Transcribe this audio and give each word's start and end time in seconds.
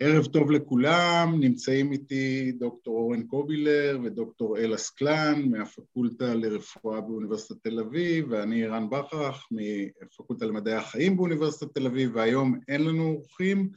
ערב 0.00 0.26
טוב 0.26 0.50
לכולם, 0.50 1.36
נמצאים 1.40 1.92
איתי 1.92 2.52
דוקטור 2.52 2.98
אורן 2.98 3.22
קובילר 3.22 3.98
ודוקטור 4.04 4.58
אלה 4.58 4.76
סקלן 4.76 5.48
מהפקולטה 5.50 6.34
לרפואה 6.34 7.00
באוניברסיטת 7.00 7.62
תל 7.62 7.80
אביב 7.80 8.26
ואני 8.30 8.66
רן 8.66 8.90
בכרך 8.90 9.48
מפקולטה 9.50 10.46
למדעי 10.46 10.74
החיים 10.74 11.16
באוניברסיטת 11.16 11.74
תל 11.74 11.86
אביב 11.86 12.10
והיום 12.16 12.58
אין 12.68 12.84
לנו 12.84 13.10
אורחים 13.10 13.70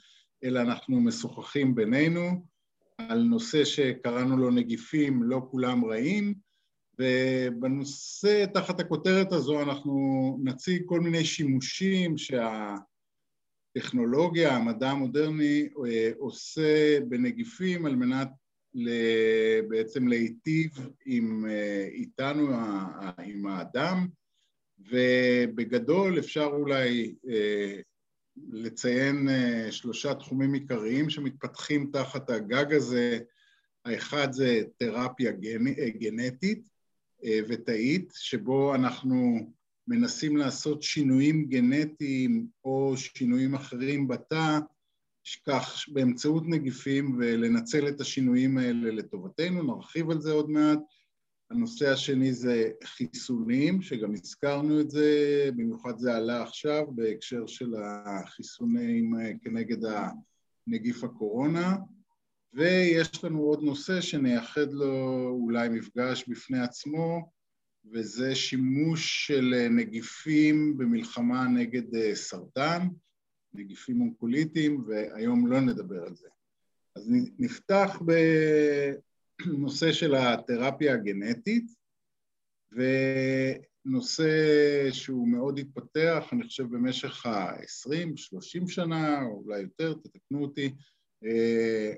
אלא 0.44 0.62
אנחנו 0.62 1.02
משוחחים 1.02 1.76
בינינו 1.76 2.46
על 2.98 3.24
נושא 3.24 3.66
שקראנו 3.66 4.38
לו 4.38 4.50
נגיפים 4.50 5.24
לא 5.24 5.42
כולם 5.52 5.86
רעים 5.86 6.34
ובנושא, 7.00 8.46
תחת 8.54 8.80
הכותרת 8.80 9.32
הזו 9.32 9.62
אנחנו 9.62 9.94
נציג 10.44 10.84
כל 10.86 11.00
מיני 11.00 11.26
שימושים 11.26 12.18
שה... 12.18 12.76
טכנולוגיה, 13.74 14.56
המדע 14.56 14.90
המודרני 14.90 15.70
אה, 15.88 16.12
עושה 16.18 17.00
בנגיפים 17.10 17.86
על 17.86 17.96
מנת 17.96 18.30
בעצם 19.68 20.08
להיטיב 20.08 20.72
עם 21.06 21.46
אה, 21.50 21.88
איתנו, 21.92 22.50
עם 23.24 23.48
האדם, 23.48 24.08
ובגדול 24.80 26.20
אפשר 26.20 26.44
אולי 26.46 27.16
אה, 27.30 27.80
לציין 28.52 29.28
שלושה 29.72 30.16
תחומים 30.16 30.54
עיקריים 30.54 31.10
שמתפתחים 31.10 31.90
תחת 31.94 32.30
הגג 32.30 32.74
הזה, 32.74 33.20
האחד 33.86 34.32
זה 34.32 34.62
תרפיה 34.78 35.32
גנטית 36.00 36.70
ותאית, 37.48 38.14
שבו 38.16 38.76
אנחנו 38.76 39.52
מנסים 39.88 40.38
לעשות 40.38 40.84
שינויים 40.84 41.46
גנטיים 41.46 42.48
או 42.64 42.94
שינויים 42.98 43.56
אחרים 43.56 44.08
בתא, 44.08 44.60
כך 45.48 45.86
באמצעות 45.94 46.44
נגיפים 46.48 47.16
ולנצל 47.20 47.88
את 47.88 48.02
השינויים 48.02 48.58
האלה 48.58 48.92
לטובתנו, 48.92 49.64
נרחיב 49.64 50.10
על 50.10 50.22
זה 50.22 50.32
עוד 50.32 50.50
מעט. 50.50 50.80
הנושא 51.52 51.92
השני 51.92 52.34
זה 52.34 52.70
חיסונים, 52.84 53.82
שגם 53.82 54.14
הזכרנו 54.14 54.80
את 54.82 54.92
זה, 54.92 55.50
במיוחד 55.56 55.98
זה 55.98 56.16
עלה 56.16 56.44
עכשיו 56.44 56.86
בהקשר 56.96 57.48
של 57.48 57.74
החיסונים 58.06 59.14
כנגד 59.42 59.78
נגיף 60.68 61.04
הקורונה. 61.04 61.76
ויש 62.54 63.24
לנו 63.24 63.40
עוד 63.40 63.64
נושא 63.64 64.02
שנייחד 64.02 64.72
לו 64.72 65.28
אולי 65.30 65.70
מפגש 65.70 66.26
בפני 66.28 66.60
עצמו, 66.60 67.32
וזה 67.86 68.36
שימוש 68.36 69.28
של 69.28 69.54
אה, 69.54 69.70
נגיפים 69.70 70.78
במלחמה 70.78 71.48
נגד 71.48 71.96
אה, 71.96 72.16
סרטן, 72.16 72.88
נגיפים 73.54 74.02
אונקוליטיים, 74.02 74.84
והיום 74.88 75.48
לא 75.48 75.60
נדבר 75.60 76.04
על 76.04 76.16
זה. 76.16 76.28
אז 76.96 77.10
נפתח 77.40 78.02
בנושא 79.46 79.92
של 79.92 80.16
התרפיה 80.16 80.94
הגנטית, 80.94 81.66
ונושא 82.72 84.32
שהוא 84.92 85.28
מאוד 85.28 85.60
התפתח, 85.60 86.30
אני 86.32 86.44
חושב 86.44 86.64
במשך 86.64 87.26
ה-20-30 87.26 88.68
שנה, 88.68 89.22
או 89.24 89.44
אולי 89.46 89.62
יותר, 89.62 89.94
תתקנו 89.94 90.42
אותי, 90.42 90.74
אה, 91.26 91.94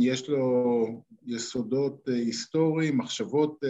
יש 0.00 0.28
לו 0.28 1.02
יסודות 1.26 2.08
היסטוריים, 2.08 2.98
מחשבות 2.98 3.64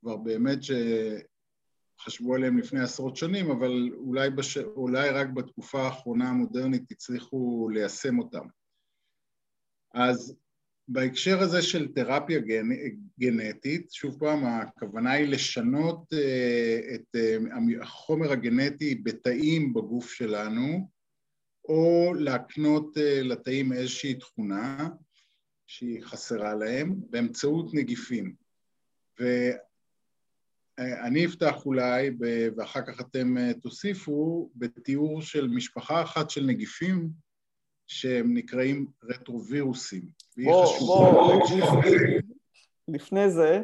כבר 0.00 0.16
באמת 0.16 0.58
שחשבו 0.62 2.34
עליהם 2.34 2.58
לפני 2.58 2.80
עשרות 2.80 3.16
שנים, 3.16 3.50
אבל 3.50 3.90
אולי, 3.94 4.30
בש... 4.30 4.58
אולי 4.58 5.10
רק 5.10 5.28
בתקופה 5.28 5.82
האחרונה 5.82 6.28
המודרנית 6.28 6.90
הצליחו 6.90 7.68
ליישם 7.72 8.18
אותם. 8.18 8.46
אז 9.94 10.36
בהקשר 10.88 11.40
הזה 11.40 11.62
של 11.62 11.88
תרפיה 11.92 12.40
גנ... 12.40 12.68
גנטית, 13.20 13.92
שוב 13.92 14.18
פעם, 14.18 14.44
הכוונה 14.44 15.10
היא 15.12 15.28
לשנות 15.28 16.12
אה, 16.12 16.80
את 16.94 17.16
אה, 17.16 17.36
החומר 17.82 18.32
הגנטי 18.32 18.94
בתאים 18.94 19.74
בגוף 19.74 20.12
שלנו, 20.12 20.90
או 21.68 22.14
להקנות 22.18 22.98
אה, 22.98 23.22
לתאים 23.22 23.72
איזושהי 23.72 24.14
תכונה 24.14 24.88
שהיא 25.66 26.02
חסרה 26.02 26.54
להם 26.54 26.94
באמצעות 27.10 27.74
נגיפים. 27.74 28.34
ואני 30.78 31.26
אפתח 31.26 31.66
אולי, 31.66 32.10
ואחר 32.56 32.80
כך 32.86 33.00
אתם 33.00 33.38
אה, 33.38 33.52
תוסיפו, 33.62 34.50
בתיאור 34.54 35.22
של 35.22 35.48
משפחה 35.48 36.02
אחת 36.02 36.30
של 36.30 36.44
נגיפים 36.44 37.10
שהם 37.86 38.34
נקראים 38.34 38.86
רטרווירוסים. 39.04 40.02
בוא, 40.44 40.78
בוא, 40.78 41.34
לפני 42.88 43.30
זה, 43.30 43.62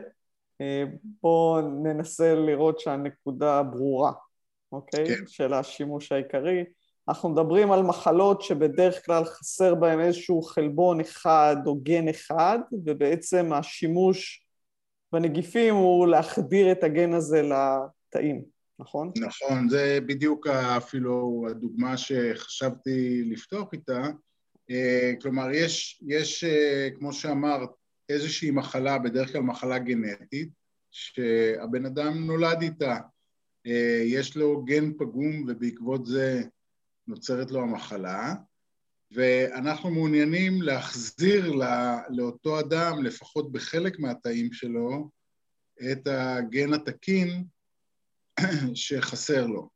אה, 0.60 0.84
בואו 1.22 1.60
ננסה 1.60 2.34
לראות 2.34 2.80
שהנקודה 2.80 3.62
ברורה, 3.62 4.12
אוקיי? 4.72 5.06
כן. 5.06 5.26
של 5.26 5.52
השימוש 5.52 6.12
העיקרי. 6.12 6.64
אנחנו 7.08 7.28
מדברים 7.28 7.72
על 7.72 7.82
מחלות 7.82 8.42
שבדרך 8.42 9.06
כלל 9.06 9.24
חסר 9.24 9.74
בהן 9.74 10.00
איזשהו 10.00 10.42
חלבון 10.42 11.00
אחד 11.00 11.56
או 11.66 11.80
גן 11.82 12.08
אחד, 12.08 12.58
ובעצם 12.84 13.52
השימוש 13.52 14.45
בנגיפים 15.12 15.74
הוא 15.74 16.06
להחדיר 16.06 16.72
את 16.72 16.84
הגן 16.84 17.12
הזה 17.12 17.42
לתאים, 17.42 18.44
נכון? 18.78 19.12
נכון, 19.18 19.68
זה 19.68 19.98
בדיוק 20.06 20.46
אפילו 20.46 21.46
הדוגמה 21.50 21.96
שחשבתי 21.96 23.22
לפתוח 23.24 23.68
איתה. 23.72 24.02
אה, 24.70 25.12
כלומר, 25.22 25.50
יש, 25.50 26.02
יש, 26.06 26.44
אה, 26.44 26.88
כמו 26.98 27.12
שאמרת, 27.12 27.70
איזושהי 28.08 28.50
מחלה, 28.50 28.98
בדרך 28.98 29.32
כלל 29.32 29.40
מחלה 29.40 29.78
גנטית, 29.78 30.48
שהבן 30.90 31.86
אדם 31.86 32.26
נולד 32.26 32.62
איתה. 32.62 32.98
אה, 33.66 34.02
יש 34.04 34.36
לו 34.36 34.64
גן 34.64 34.92
פגום 34.98 35.44
ובעקבות 35.48 36.06
זה 36.06 36.42
נוצרת 37.06 37.50
לו 37.50 37.60
המחלה, 37.60 38.34
ואנחנו 39.12 39.90
מעוניינים 39.90 40.62
להחזיר 40.62 41.52
לא, 41.52 41.66
לאותו 42.08 42.60
אדם, 42.60 43.02
לפחות 43.02 43.52
בחלק 43.52 43.98
מהתאים 43.98 44.52
שלו, 44.52 45.10
את 45.92 46.06
הגן 46.06 46.72
התקין 46.72 47.44
שחסר 48.74 49.46
לו. 49.46 49.68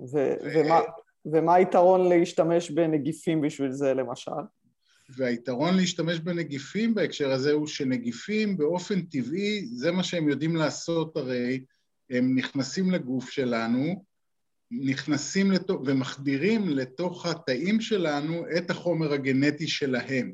ו- 0.00 0.04
ו- 0.12 0.34
ומה, 0.54 0.80
ומה 1.24 1.54
היתרון 1.54 2.08
להשתמש 2.08 2.70
בנגיפים 2.70 3.40
בשביל 3.40 3.72
זה, 3.72 3.94
למשל? 3.94 4.30
והיתרון 5.16 5.76
להשתמש 5.76 6.18
בנגיפים 6.18 6.94
בהקשר 6.94 7.30
הזה 7.30 7.52
הוא 7.52 7.66
שנגיפים 7.66 8.56
באופן 8.56 9.02
טבעי, 9.02 9.66
זה 9.66 9.92
מה 9.92 10.04
שהם 10.04 10.28
יודעים 10.28 10.56
לעשות 10.56 11.16
הרי, 11.16 11.64
הם 12.10 12.38
נכנסים 12.38 12.90
לגוף 12.90 13.30
שלנו, 13.30 14.04
נכנסים 14.70 15.50
לתוך, 15.50 15.82
ומחדירים 15.86 16.68
לתוך 16.68 17.26
התאים 17.26 17.80
שלנו 17.80 18.44
את 18.56 18.70
החומר 18.70 19.12
הגנטי 19.12 19.68
שלהם. 19.68 20.32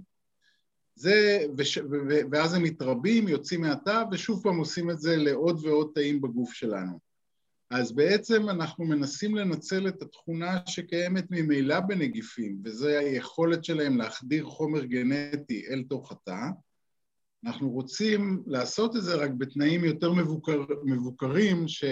זה, 0.95 1.47
וש, 1.59 1.78
ו, 1.78 2.19
ואז 2.31 2.55
הם 2.55 2.62
מתרבים, 2.62 3.28
יוצאים 3.28 3.61
מהתא, 3.61 4.05
ושוב 4.12 4.43
פעם 4.43 4.56
עושים 4.56 4.91
את 4.91 5.00
זה 5.00 5.17
לעוד 5.17 5.65
ועוד 5.65 5.91
תאים 5.95 6.21
בגוף 6.21 6.53
שלנו. 6.53 6.99
אז 7.71 7.93
בעצם 7.93 8.49
אנחנו 8.49 8.84
מנסים 8.84 9.34
לנצל 9.34 9.89
את 9.89 10.03
התכונה 10.03 10.59
שקיימת 10.66 11.25
ממילא 11.31 11.81
בנגיפים, 11.81 12.59
וזה 12.65 12.99
היכולת 12.99 13.65
שלהם 13.65 13.97
להחדיר 13.97 14.45
חומר 14.45 14.84
גנטי 14.84 15.66
אל 15.71 15.84
תוך 15.89 16.12
התא. 16.12 16.47
אנחנו 17.45 17.71
רוצים 17.71 18.43
לעשות 18.47 18.97
את 18.97 19.03
זה 19.03 19.15
רק 19.15 19.31
בתנאים 19.31 19.84
יותר 19.84 20.12
מבוקר, 20.12 20.65
מבוקרים, 20.84 21.69
ש... 21.69 21.84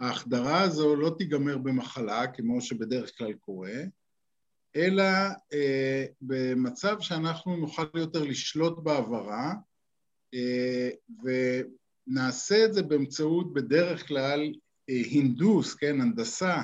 ההחדרה 0.00 0.62
הזו 0.62 0.96
לא 0.96 1.14
תיגמר 1.18 1.58
במחלה, 1.58 2.26
כמו 2.26 2.60
שבדרך 2.60 3.18
כלל 3.18 3.32
קורה, 3.32 3.82
אלא 4.76 5.04
אה, 5.52 6.04
במצב 6.20 7.00
שאנחנו 7.00 7.56
נוכל 7.56 7.86
יותר 7.94 8.24
לשלוט 8.24 8.78
בעברה, 8.82 9.54
אה, 10.34 10.90
ונעשה 11.22 12.64
את 12.64 12.74
זה 12.74 12.82
באמצעות 12.82 13.52
בדרך 13.54 14.08
כלל 14.08 14.52
אה, 14.90 14.94
הינדוס, 15.10 15.74
כן, 15.74 16.00
הנדסה 16.00 16.62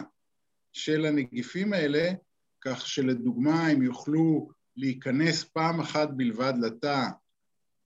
של 0.73 1.07
הנגיפים 1.07 1.73
האלה, 1.73 2.13
כך 2.61 2.87
שלדוגמה 2.87 3.67
הם 3.67 3.83
יוכלו 3.83 4.51
להיכנס 4.77 5.45
פעם 5.45 5.81
אחת 5.81 6.09
בלבד 6.11 6.55
לתא 6.63 7.07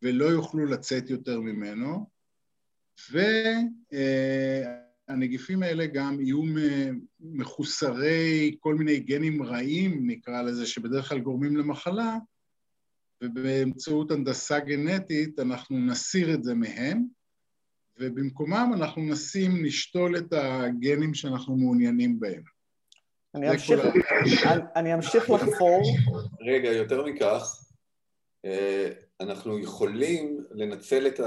ולא 0.02 0.24
יוכלו 0.24 0.66
לצאת 0.66 1.10
יותר 1.10 1.40
ממנו, 1.40 2.10
ו... 3.10 3.18
אה, 3.92 4.89
הנגיפים 5.10 5.62
האלה 5.62 5.86
גם 5.86 6.20
יהיו 6.20 6.42
מחוסרי 7.20 8.56
כל 8.60 8.74
מיני 8.74 9.00
גנים 9.00 9.42
רעים, 9.42 10.06
נקרא 10.06 10.42
לזה, 10.42 10.66
שבדרך 10.66 11.08
כלל 11.08 11.20
גורמים 11.20 11.56
למחלה, 11.56 12.16
ובאמצעות 13.24 14.10
הנדסה 14.10 14.58
גנטית 14.58 15.38
אנחנו 15.38 15.78
נסיר 15.78 16.34
את 16.34 16.44
זה 16.44 16.54
מהם, 16.54 17.04
ובמקומם 17.98 18.70
אנחנו 18.74 19.02
נשים 19.02 19.64
לשתול 19.64 20.16
את 20.16 20.32
הגנים 20.32 21.14
שאנחנו 21.14 21.56
מעוניינים 21.56 22.20
בהם. 22.20 22.42
אני 23.34 23.50
אמשיך, 23.50 23.80
אני, 24.44 24.62
אני 24.76 24.94
אמשיך 24.94 25.30
לחפור. 25.30 25.82
רגע, 26.40 26.72
יותר 26.72 27.04
מכך, 27.04 27.42
אה, 28.44 28.90
אנחנו 29.20 29.58
יכולים 29.58 30.44
לנצל 30.50 31.06
את 31.06 31.20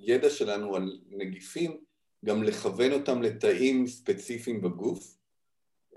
הידע 0.00 0.30
שלנו 0.30 0.76
על 0.76 1.00
נגיפים, 1.10 1.76
גם 2.24 2.42
לכוון 2.42 2.92
אותם 2.92 3.22
לתאים 3.22 3.86
ספציפיים 3.86 4.60
בגוף, 4.60 5.16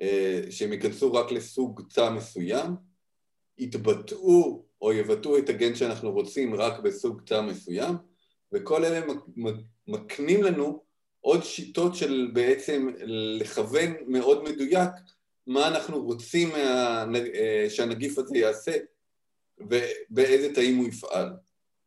אה, 0.02 0.42
שהם 0.50 0.74
ייכנסו 0.74 1.14
רק 1.14 1.32
לסוג 1.32 1.82
תא 1.94 2.10
מסוים, 2.10 2.76
יתבטאו 3.58 4.66
או 4.82 4.94
יבטאו 4.94 5.38
את 5.38 5.50
הגן 5.50 5.76
שאנחנו 5.76 6.12
רוצים 6.12 6.56
רק 6.56 6.80
בסוג 6.80 7.22
תא 7.26 7.42
מסוים, 7.42 7.96
וכל 8.54 8.86
אלה 8.86 9.06
מקנים 9.88 10.44
לנו 10.44 10.84
עוד 11.22 11.44
שיטות 11.44 11.96
של 11.96 12.32
בעצם 12.34 12.88
לכוון 13.40 13.94
מאוד 14.08 14.44
מדויק 14.44 14.90
מה 15.48 15.68
אנחנו 15.68 16.04
רוצים 16.04 16.50
מה, 16.50 17.06
אה, 17.36 17.66
שהנגיף 17.70 18.18
הזה 18.18 18.38
יעשה 18.38 18.72
ובאיזה 19.58 20.54
תאים 20.56 20.78
הוא 20.78 20.88
יפעל. 20.88 21.30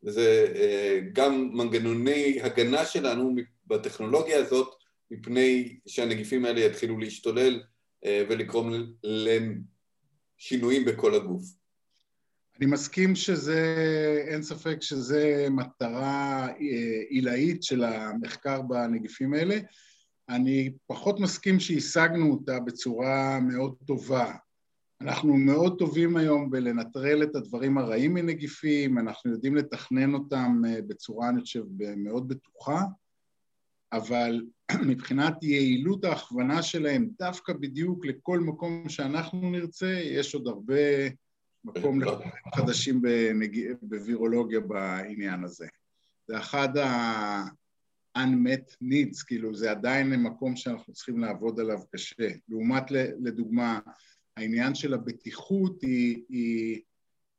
וזה 0.03 0.53
אה, 0.55 1.01
גם 1.13 1.51
מנגנוני 1.53 2.39
הגנה 2.43 2.85
שלנו 2.85 3.35
בטכנולוגיה 3.69 4.39
הזאת 4.39 4.75
מפני 5.11 5.79
שהנגיפים 5.87 6.45
האלה 6.45 6.61
יתחילו 6.61 6.99
להשתולל 6.99 7.63
אה, 8.05 8.25
ולגרום 8.29 8.73
לשינויים 9.05 10.85
בכל 10.85 11.15
הגוף. 11.15 11.43
אני 12.61 12.67
מסכים 12.67 13.17
שזה, 13.17 13.63
אין 14.29 14.43
ספק 14.43 14.77
שזה 14.81 15.47
מטרה 15.51 16.49
עילאית 17.09 17.63
של 17.63 17.85
המחקר 17.85 18.63
בנגיפים 18.63 19.35
האלה. 19.35 19.59
אני 20.29 20.73
פחות 20.87 21.21
מסכים 21.21 21.61
שהשגנו 21.61 22.31
אותה 22.31 22.61
בצורה 22.61 23.41
מאוד 23.41 23.75
טובה. 23.87 24.33
אנחנו 25.01 25.37
מאוד 25.37 25.79
טובים 25.79 26.17
היום 26.17 26.51
בלנטרל 26.51 27.23
את 27.23 27.37
הדברים 27.37 27.79
הרעים 27.79 28.15
מנגיפים, 28.15 28.99
אנחנו 28.99 29.31
יודעים 29.31 29.55
לתכנן 29.57 30.15
אותם 30.15 30.63
אה, 30.67 30.83
בצורה, 30.83 31.29
אני 31.29 31.41
חושב, 31.41 31.65
מאוד 31.97 32.29
בטוחה, 32.29 32.83
אבל 33.93 34.43
מבחינת 34.91 35.43
יעילות 35.43 36.05
ההכוונה 36.05 36.63
שלהם 36.63 37.09
דווקא 37.19 37.53
בדיוק 37.53 38.07
לכל 38.07 38.41
מקום 38.41 38.89
שאנחנו 38.89 39.51
נרצה, 39.51 39.91
יש 39.91 40.35
עוד 40.35 40.47
הרבה 40.47 40.75
מקום 41.65 42.01
לחוקרים 42.01 42.33
חדשים 42.55 43.03
בנג... 43.03 43.73
בווירולוגיה 43.83 44.61
בעניין 44.61 45.45
הזה. 45.45 45.67
זה 46.29 46.39
אחד 46.39 46.77
ה-unmet 46.77 48.77
needs, 48.85 49.25
כאילו 49.27 49.55
זה 49.55 49.71
עדיין 49.71 50.23
מקום 50.23 50.57
שאנחנו 50.57 50.93
צריכים 50.93 51.19
לעבוד 51.19 51.61
עליו 51.61 51.79
קשה. 51.93 52.29
לעומת 52.49 52.91
לדוגמה, 53.21 53.81
העניין 54.37 54.75
של 54.75 54.95
הבטיחות 54.95 55.83
היא, 55.83 56.23
היא, 56.29 56.81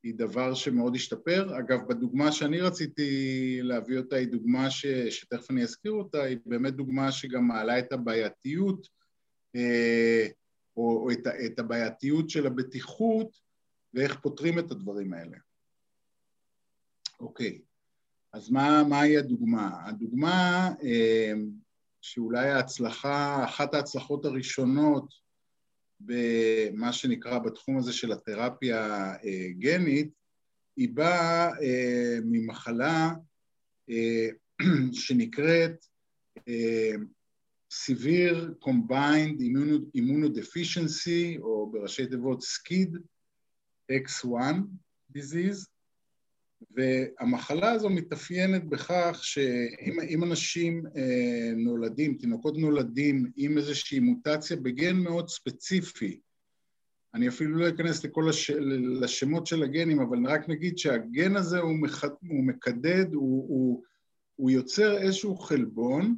היא 0.04 0.14
דבר 0.16 0.54
שמאוד 0.54 0.96
השתפר. 0.96 1.60
אגב, 1.60 1.80
בדוגמה 1.88 2.32
שאני 2.32 2.62
רציתי 2.62 3.60
להביא 3.62 3.98
אותה 3.98 4.16
היא 4.16 4.28
דוגמה 4.28 4.70
ש, 4.70 4.86
שתכף 4.86 5.52
אני 5.52 5.64
אזכיר 5.64 5.92
אותה, 5.92 6.24
היא 6.24 6.38
באמת 6.46 6.74
דוגמה 6.74 7.12
שגם 7.12 7.48
מעלה 7.48 7.80
את 7.80 7.92
הבעייתיות, 7.92 8.88
אה, 9.56 10.28
או, 10.78 11.12
את, 11.12 11.28
את 11.46 11.60
הבעייתיות 11.60 12.30
של 12.30 12.48
הבטיחות 12.48 13.40
ואיך 13.94 14.20
פותרים 14.20 14.60
את 14.60 14.72
הדברים 14.72 15.14
האלה. 15.14 15.38
אוקיי, 17.20 17.62
אז 18.34 18.50
מה, 18.50 18.84
מהי 18.90 19.18
הדוגמה? 19.18 19.70
הדוגמה 19.86 20.70
אה, 20.84 21.34
שאולי 22.02 22.50
ההצלחה, 22.50 23.46
אחת 23.46 23.74
ההצלחות 23.74 24.26
הראשונות 24.26 25.14
במה 26.00 26.94
שנקרא 26.94 27.40
בתחום 27.40 27.78
הזה 27.78 27.94
של 27.94 28.12
התרפיה 28.12 29.14
אה, 29.24 29.48
גנית, 29.60 30.10
היא 30.78 30.90
באה 30.94 31.62
אה, 31.62 32.18
ממחלה 32.24 33.12
שנקראת 34.92 35.86
Severe 37.72 38.66
Combined 38.66 39.40
Immunodeficiency, 39.98 41.40
או 41.42 41.72
בראשי 41.72 42.08
תיבות 42.08 42.40
SCID, 42.42 42.98
X1 43.92 44.56
disease, 45.18 45.68
והמחלה 46.72 47.72
הזו 47.72 47.90
מתאפיינת 47.90 48.64
בכך 48.64 49.20
שאם 49.22 50.24
אנשים 50.24 50.84
אה, 50.98 51.52
נולדים, 51.56 52.18
תינוקות 52.18 52.58
נולדים 52.58 53.32
עם 53.36 53.58
איזושהי 53.58 54.00
מוטציה 54.00 54.58
בגן 54.58 54.96
מאוד 54.96 55.30
ספציפי, 55.30 56.20
אני 57.14 57.28
אפילו 57.28 57.58
לא 57.58 57.70
אכנס 57.70 58.04
לכל 58.04 58.30
הש... 58.30 58.52
לשמות 59.02 59.48
של 59.48 59.64
הגנים, 59.64 60.00
אבל 60.00 60.28
רק 60.28 60.50
נגיד 60.50 60.78
שהגן 60.78 61.36
הזה 61.36 61.60
הוא, 61.60 61.76
מח... 61.82 62.04
הוא 62.04 62.44
מקדד, 62.44 63.14
הוא, 63.14 63.46
הוא, 63.50 63.84
הוא 64.36 64.52
יוצר 64.52 64.98
איזשהו 64.98 65.38
חלבון 65.38 66.16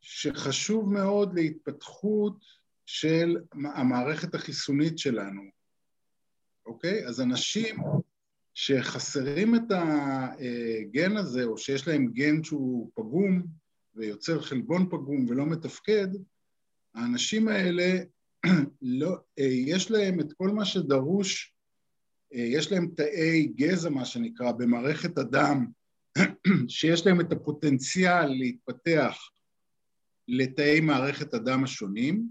שחשוב 0.00 0.92
מאוד 0.92 1.34
להתפתחות 1.34 2.44
של 2.86 3.36
המערכת 3.52 4.34
החיסונית 4.34 4.98
שלנו. 4.98 5.42
אוקיי? 6.66 7.06
אז 7.06 7.20
אנשים 7.20 7.76
שחסרים 8.58 9.54
את 9.54 9.62
הגן 9.70 11.16
הזה, 11.16 11.44
או 11.44 11.58
שיש 11.58 11.88
להם 11.88 12.06
גן 12.12 12.44
שהוא 12.44 12.90
פגום 12.94 13.42
ויוצר 13.94 14.40
חלבון 14.40 14.88
פגום 14.90 15.26
ולא 15.28 15.46
מתפקד, 15.46 16.08
האנשים 16.94 17.48
האלה, 17.48 17.98
לא, 18.82 19.16
יש 19.66 19.90
להם 19.90 20.20
את 20.20 20.32
כל 20.32 20.48
מה 20.48 20.64
שדרוש, 20.64 21.54
יש 22.32 22.72
להם 22.72 22.90
תאי 22.96 23.46
גזע, 23.56 23.90
מה 23.90 24.04
שנקרא, 24.04 24.52
במערכת 24.52 25.18
הדם, 25.18 25.66
שיש 26.68 27.06
להם 27.06 27.20
את 27.20 27.32
הפוטנציאל 27.32 28.26
להתפתח 28.26 29.18
לתאי 30.28 30.80
מערכת 30.80 31.34
הדם 31.34 31.64
השונים, 31.64 32.28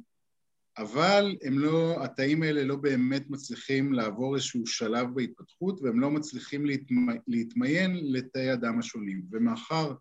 אבל 0.77 1.35
הם 1.41 1.59
לא, 1.59 2.03
התאים 2.03 2.43
האלה 2.43 2.63
לא 2.63 2.75
באמת 2.75 3.29
מצליחים 3.29 3.93
לעבור 3.93 4.35
איזשהו 4.35 4.67
שלב 4.67 5.07
בהתפתחות 5.15 5.81
והם 5.81 5.99
לא 5.99 6.11
מצליחים 6.11 6.65
להתמי, 6.65 7.13
להתמיין 7.27 7.97
לתאי 8.03 8.49
הדם 8.49 8.79
השונים. 8.79 9.21
ומאחר 9.31 9.93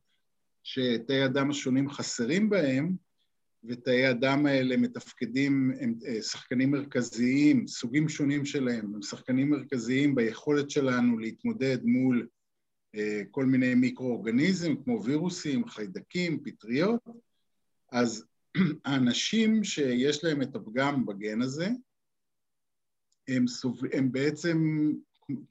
שתאי 0.62 1.22
הדם 1.22 1.50
השונים 1.50 1.90
חסרים 1.90 2.50
בהם, 2.50 2.96
ותאי 3.64 4.06
הדם 4.06 4.46
האלה 4.46 4.76
מתפקדים, 4.76 5.72
הם 5.80 5.94
אה, 6.06 6.22
שחקנים 6.22 6.70
מרכזיים, 6.70 7.66
סוגים 7.66 8.08
שונים 8.08 8.44
שלהם, 8.44 8.94
הם 8.94 9.02
שחקנים 9.02 9.50
מרכזיים 9.50 10.14
ביכולת 10.14 10.70
שלנו 10.70 11.18
להתמודד 11.18 11.78
מול 11.84 12.26
אה, 12.94 13.22
כל 13.30 13.44
מיני 13.44 13.74
מיקרואורגניזם 13.74 14.74
כמו 14.84 15.04
וירוסים, 15.04 15.68
חיידקים, 15.68 16.42
פטריות, 16.44 17.00
אז 17.92 18.24
האנשים 18.84 19.64
שיש 19.64 20.24
להם 20.24 20.42
את 20.42 20.56
הפגם 20.56 21.06
בגן 21.06 21.42
הזה, 21.42 21.68
הם, 23.28 23.46
סוב... 23.46 23.80
הם 23.92 24.12
בעצם 24.12 24.90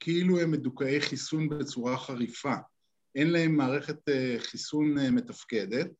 כאילו 0.00 0.40
הם 0.40 0.50
מדוכאי 0.50 1.00
חיסון 1.00 1.48
בצורה 1.48 1.96
חריפה. 1.96 2.54
אין 3.14 3.30
להם 3.30 3.56
מערכת 3.56 4.08
אה, 4.08 4.36
חיסון 4.38 4.98
אה, 4.98 5.10
מתפקדת, 5.10 5.90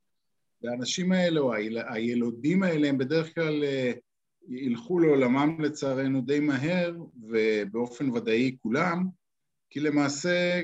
והאנשים 0.63 1.13
האלה, 1.13 1.41
או 1.41 1.55
הילודים 1.89 2.63
האלה, 2.63 2.89
הם 2.89 2.99
בדרך 2.99 3.35
כלל 3.35 3.65
אה, 3.65 3.93
ילכו 4.49 4.99
לעולמם 4.99 5.61
לצערנו 5.61 6.21
די 6.21 6.41
מהר, 6.41 6.97
ובאופן 7.23 8.11
ודאי 8.11 8.57
כולם, 8.63 9.05
כי 9.71 9.81
למעשה 9.81 10.63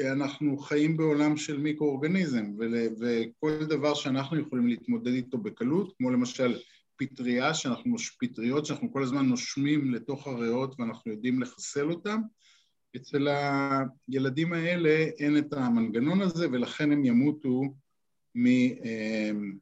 אנחנו 0.00 0.58
חיים 0.58 0.96
בעולם 0.96 1.36
של 1.36 1.58
מיקרואורגניזם, 1.58 2.52
וכל 3.00 3.64
דבר 3.64 3.94
שאנחנו 3.94 4.40
יכולים 4.40 4.66
להתמודד 4.66 5.12
איתו 5.12 5.38
בקלות, 5.38 5.94
כמו 5.98 6.10
למשל 6.10 6.58
פטריה, 6.96 7.54
שאנחנו, 7.54 7.96
פטריות 8.20 8.66
שאנחנו 8.66 8.92
כל 8.92 9.02
הזמן 9.02 9.26
נושמים 9.26 9.94
לתוך 9.94 10.26
הריאות 10.26 10.80
ואנחנו 10.80 11.12
יודעים 11.12 11.42
לחסל 11.42 11.90
אותן, 11.90 12.20
אצל 12.96 13.28
הילדים 14.08 14.52
האלה 14.52 15.06
אין 15.18 15.38
את 15.38 15.52
המנגנון 15.52 16.20
הזה 16.20 16.48
ולכן 16.52 16.92
הם 16.92 17.04
ימותו 17.04 17.62
מ, 18.34 18.46
אמ, 18.46 19.52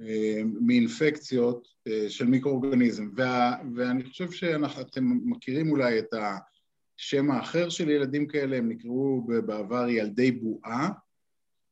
אמ, 0.00 0.54
מאינפקציות 0.60 1.68
אה, 1.88 2.10
של 2.10 2.26
מיקרואורגניזם. 2.26 3.10
ואני 3.76 4.04
חושב 4.04 4.30
שאתם 4.30 5.18
מכירים 5.24 5.70
אולי 5.70 5.98
את 5.98 6.12
ה... 6.12 6.38
השם 6.98 7.30
האחר 7.30 7.68
של 7.68 7.88
ילדים 7.88 8.26
כאלה, 8.26 8.56
הם 8.56 8.68
נקראו 8.68 9.26
בעבר 9.46 9.88
ילדי 9.88 10.30
בועה, 10.32 10.90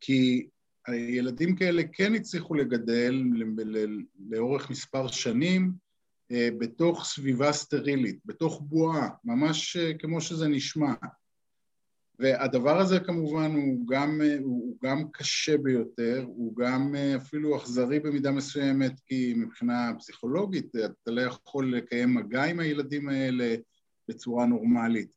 כי 0.00 0.48
ילדים 0.92 1.56
כאלה 1.56 1.82
כן 1.92 2.14
הצליחו 2.14 2.54
לגדל 2.54 3.22
לאורך 4.30 4.70
מספר 4.70 5.08
שנים 5.08 5.72
אה, 6.32 6.48
בתוך 6.58 7.04
סביבה 7.04 7.52
סטרילית, 7.52 8.18
בתוך 8.24 8.62
בועה, 8.64 9.08
ממש 9.24 9.76
אה, 9.76 9.92
כמו 9.98 10.20
שזה 10.20 10.48
נשמע. 10.48 10.94
והדבר 12.18 12.80
הזה 12.80 13.00
כמובן 13.00 13.52
הוא 13.54 13.86
גם, 13.88 14.20
הוא 14.42 14.76
גם 14.84 15.02
קשה 15.12 15.58
ביותר, 15.58 16.24
הוא 16.26 16.56
גם 16.56 16.94
אפילו 17.16 17.56
אכזרי 17.56 18.00
במידה 18.00 18.30
מסוימת, 18.30 19.00
כי 19.06 19.34
מבחינה 19.36 19.92
פסיכולוגית 19.98 20.76
אתה 20.76 21.10
לא 21.10 21.20
יכול 21.20 21.76
לקיים 21.76 22.14
מגע 22.14 22.44
עם 22.44 22.60
הילדים 22.60 23.08
האלה 23.08 23.54
בצורה 24.08 24.46
נורמלית. 24.46 25.14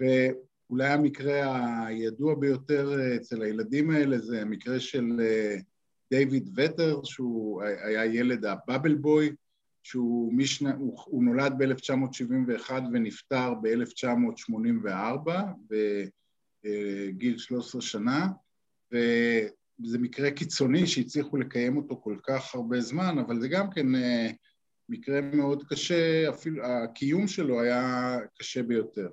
ואולי 0.00 0.88
המקרה 0.88 1.86
הידוע 1.86 2.34
ביותר 2.34 3.16
אצל 3.16 3.42
הילדים 3.42 3.90
האלה 3.90 4.18
זה 4.18 4.42
המקרה 4.42 4.80
של 4.80 5.20
דיוויד 6.10 6.50
וטר, 6.56 7.00
שהוא 7.04 7.62
היה 7.62 8.04
ילד 8.04 8.44
הבאבל 8.44 8.94
בוי, 8.94 9.30
שהוא 9.82 10.32
משנה, 10.32 10.74
הוא, 10.74 10.98
הוא 11.04 11.24
נולד 11.24 11.52
ב-1971 11.58 12.70
ונפטר 12.92 13.54
ב-1984, 13.54 15.30
בגיל 16.64 17.38
13 17.38 17.80
שנה, 17.80 18.26
וזה 18.92 19.98
מקרה 19.98 20.30
קיצוני 20.30 20.86
שהצליחו 20.86 21.36
לקיים 21.36 21.76
אותו 21.76 22.00
כל 22.04 22.16
כך 22.22 22.54
הרבה 22.54 22.80
זמן, 22.80 23.18
אבל 23.18 23.40
זה 23.40 23.48
גם 23.48 23.70
כן 23.70 23.94
אה, 23.94 24.30
מקרה 24.90 25.20
מאוד 25.20 25.64
קשה, 25.68 26.30
אפילו 26.30 26.64
הקיום 26.66 27.28
שלו 27.28 27.60
היה 27.60 28.16
קשה 28.38 28.62
ביותר. 28.62 29.08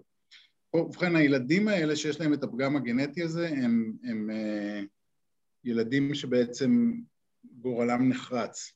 ובכן, 0.76 1.16
הילדים 1.16 1.68
האלה 1.68 1.96
שיש 1.96 2.20
להם 2.20 2.34
את 2.34 2.44
הפגם 2.44 2.76
הגנטי 2.76 3.24
הזה, 3.24 3.48
הם, 3.48 3.94
הם 4.04 4.30
אה, 4.30 4.82
ילדים 5.64 6.16
שבעצם 6.16 6.94
גורלם 7.44 8.10
נחרץ. 8.10 8.72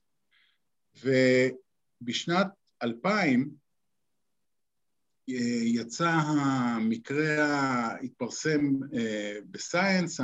ובשנת 1.03 2.47
2000 2.83 3.49
אה, 5.29 5.35
יצא 5.63 6.09
המקרה, 6.09 7.95
התפרסם 7.95 8.79
אה, 8.97 9.37
בסייאנס, 9.51 10.19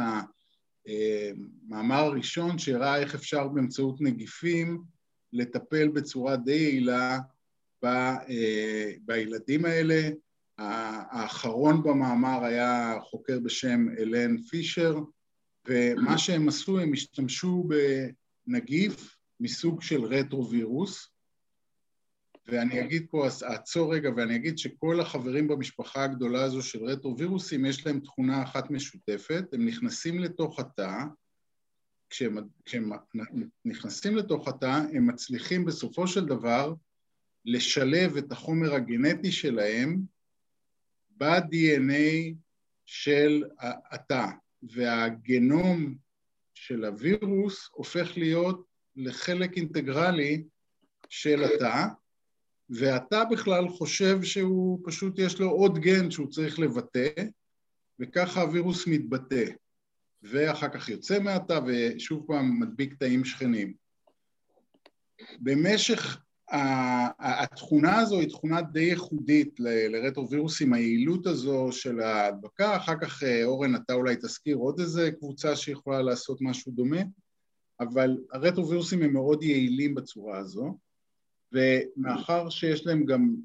המאמר 1.69 2.03
הראשון 2.03 2.57
שהראה 2.57 2.97
איך 2.97 3.15
אפשר 3.15 3.47
באמצעות 3.47 4.01
נגיפים 4.01 4.83
לטפל 5.33 5.87
בצורה 5.87 6.37
די 6.37 6.51
יעילה 6.51 7.19
אה, 7.83 8.91
בילדים 9.01 9.65
האלה. 9.65 10.09
האחרון 10.57 11.83
במאמר 11.83 12.43
היה 12.45 12.97
חוקר 13.01 13.39
בשם 13.39 13.85
אלן 13.99 14.37
פישר, 14.37 14.99
ומה 15.67 16.17
שהם 16.17 16.47
עשו, 16.47 16.79
הם 16.79 16.93
השתמשו 16.93 17.67
בנגיף 18.47 19.17
מסוג 19.39 19.81
של 19.81 20.03
רטרו-וירוס, 20.03 21.07
ואני 22.47 22.81
אגיד 22.81 23.05
פה, 23.09 23.27
אעצור 23.43 23.93
רגע 23.93 24.09
ואני 24.15 24.35
אגיד 24.35 24.57
שכל 24.57 24.99
החברים 25.01 25.47
במשפחה 25.47 26.03
הגדולה 26.03 26.43
הזו 26.43 26.61
של 26.61 26.83
רטרו-וירוסים, 26.85 27.65
יש 27.65 27.85
להם 27.85 27.99
תכונה 27.99 28.43
אחת 28.43 28.71
משותפת, 28.71 29.43
הם 29.53 29.65
נכנסים 29.65 30.19
לתוך 30.19 30.59
התא, 30.59 31.03
כשהם, 32.09 32.37
כשהם 32.65 32.91
נכנסים 33.65 34.15
לתוך 34.15 34.47
התא, 34.47 34.81
הם 34.93 35.07
מצליחים 35.07 35.65
בסופו 35.65 36.07
של 36.07 36.25
דבר 36.25 36.73
לשלב 37.45 38.17
את 38.17 38.31
החומר 38.31 38.73
הגנטי 38.73 39.31
שלהם 39.31 40.01
ב-DNA 41.17 42.33
של 42.85 43.43
התא. 43.91 44.25
והגנום 44.63 45.95
של 46.53 46.85
הווירוס 46.85 47.69
הופך 47.71 48.17
להיות 48.17 48.65
לחלק 48.95 49.57
אינטגרלי 49.57 50.43
של 51.09 51.43
התא, 51.43 51.85
והתא 52.69 53.23
בכלל 53.31 53.69
חושב 53.69 54.23
שהוא 54.23 54.79
פשוט 54.85 55.19
יש 55.19 55.39
לו 55.39 55.49
עוד 55.49 55.79
גן 55.79 56.11
שהוא 56.11 56.29
צריך 56.29 56.59
לבטא, 56.59 57.09
וככה 57.99 58.41
הווירוס 58.41 58.87
מתבטא, 58.87 59.45
ואחר 60.23 60.69
כך 60.69 60.89
יוצא 60.89 61.19
מהתא 61.19 61.59
ושוב 61.65 62.23
פעם 62.27 62.59
מדביק 62.59 62.93
תאים 62.93 63.25
שכנים. 63.25 63.73
במשך 65.39 66.21
התכונה 67.19 67.99
הזו 67.99 68.19
היא 68.19 68.29
תכונה 68.29 68.61
די 68.61 68.79
ייחודית 68.79 69.59
לרטרווירוסים, 69.59 70.73
היעילות 70.73 71.27
הזו 71.27 71.71
של 71.71 71.99
ההדבקה, 71.99 72.77
אחר 72.77 72.93
כך 73.01 73.23
אה, 73.23 73.45
אורן 73.45 73.75
אתה 73.75 73.93
אולי 73.93 74.15
תזכיר 74.15 74.55
עוד 74.55 74.79
איזה 74.79 75.11
קבוצה 75.11 75.55
שיכולה 75.55 76.01
לעשות 76.01 76.37
משהו 76.41 76.71
דומה, 76.71 77.01
אבל 77.79 78.17
הרטרווירוסים 78.31 79.01
הם 79.01 79.13
מאוד 79.13 79.43
יעילים 79.43 79.95
בצורה 79.95 80.37
הזו, 80.37 80.77
ומאחר 81.51 82.49
שיש 82.49 82.85
להם 82.85 83.05
גם 83.05 83.35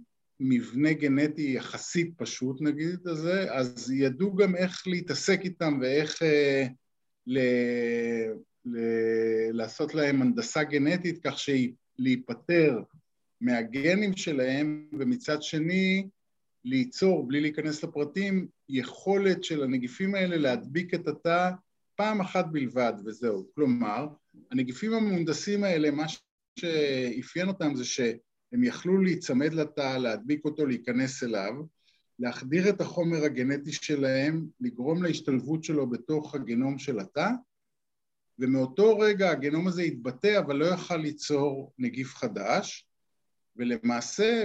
מבנה 0.44 0.92
גנטי 0.92 1.52
יחסית 1.52 2.10
פשוט 2.16 2.60
נגיד 2.60 2.88
את 2.88 3.16
זה, 3.16 3.54
אז 3.54 3.90
ידעו 3.90 4.36
גם 4.36 4.56
איך 4.56 4.86
להתעסק 4.86 5.40
איתם 5.44 5.78
ואיך 5.80 6.22
אה, 6.22 6.66
ל, 7.26 7.38
ל, 8.64 8.78
לעשות 9.52 9.94
להם 9.94 10.22
הנדסה 10.22 10.64
גנטית 10.64 11.18
כך 11.24 11.38
שהיא 11.38 11.72
להיפטר 11.98 12.82
מהגנים 13.40 14.16
שלהם, 14.16 14.88
ומצד 14.98 15.42
שני 15.42 16.08
ליצור, 16.64 17.28
בלי 17.28 17.40
להיכנס 17.40 17.84
לפרטים, 17.84 18.46
יכולת 18.68 19.44
של 19.44 19.62
הנגיפים 19.62 20.14
האלה 20.14 20.36
להדביק 20.36 20.94
את 20.94 21.08
התא 21.08 21.50
פעם 21.96 22.20
אחת 22.20 22.46
בלבד, 22.52 22.92
וזהו. 23.04 23.46
כלומר, 23.54 24.06
הנגיפים 24.50 24.94
המהונדסים 24.94 25.64
האלה, 25.64 25.90
מה 25.90 26.04
שאפיין 26.58 27.48
אותם 27.48 27.74
זה 27.74 27.84
שהם 28.52 28.64
יכלו 28.64 29.02
להיצמד 29.02 29.52
לתא, 29.52 29.98
להדביק 29.98 30.44
אותו, 30.44 30.66
להיכנס 30.66 31.22
אליו, 31.22 31.52
להחדיר 32.18 32.68
את 32.68 32.80
החומר 32.80 33.24
הגנטי 33.24 33.72
שלהם, 33.72 34.46
לגרום 34.60 35.02
להשתלבות 35.02 35.64
שלו 35.64 35.90
בתוך 35.90 36.34
הגנום 36.34 36.78
של 36.78 37.00
התא, 37.00 37.30
ומאותו 38.38 38.98
רגע 38.98 39.30
הגנום 39.30 39.68
הזה 39.68 39.82
התבטא 39.82 40.38
אבל 40.38 40.56
לא 40.56 40.66
יכל 40.66 40.96
ליצור 40.96 41.72
נגיף 41.78 42.14
חדש, 42.14 42.86
ולמעשה 43.56 44.42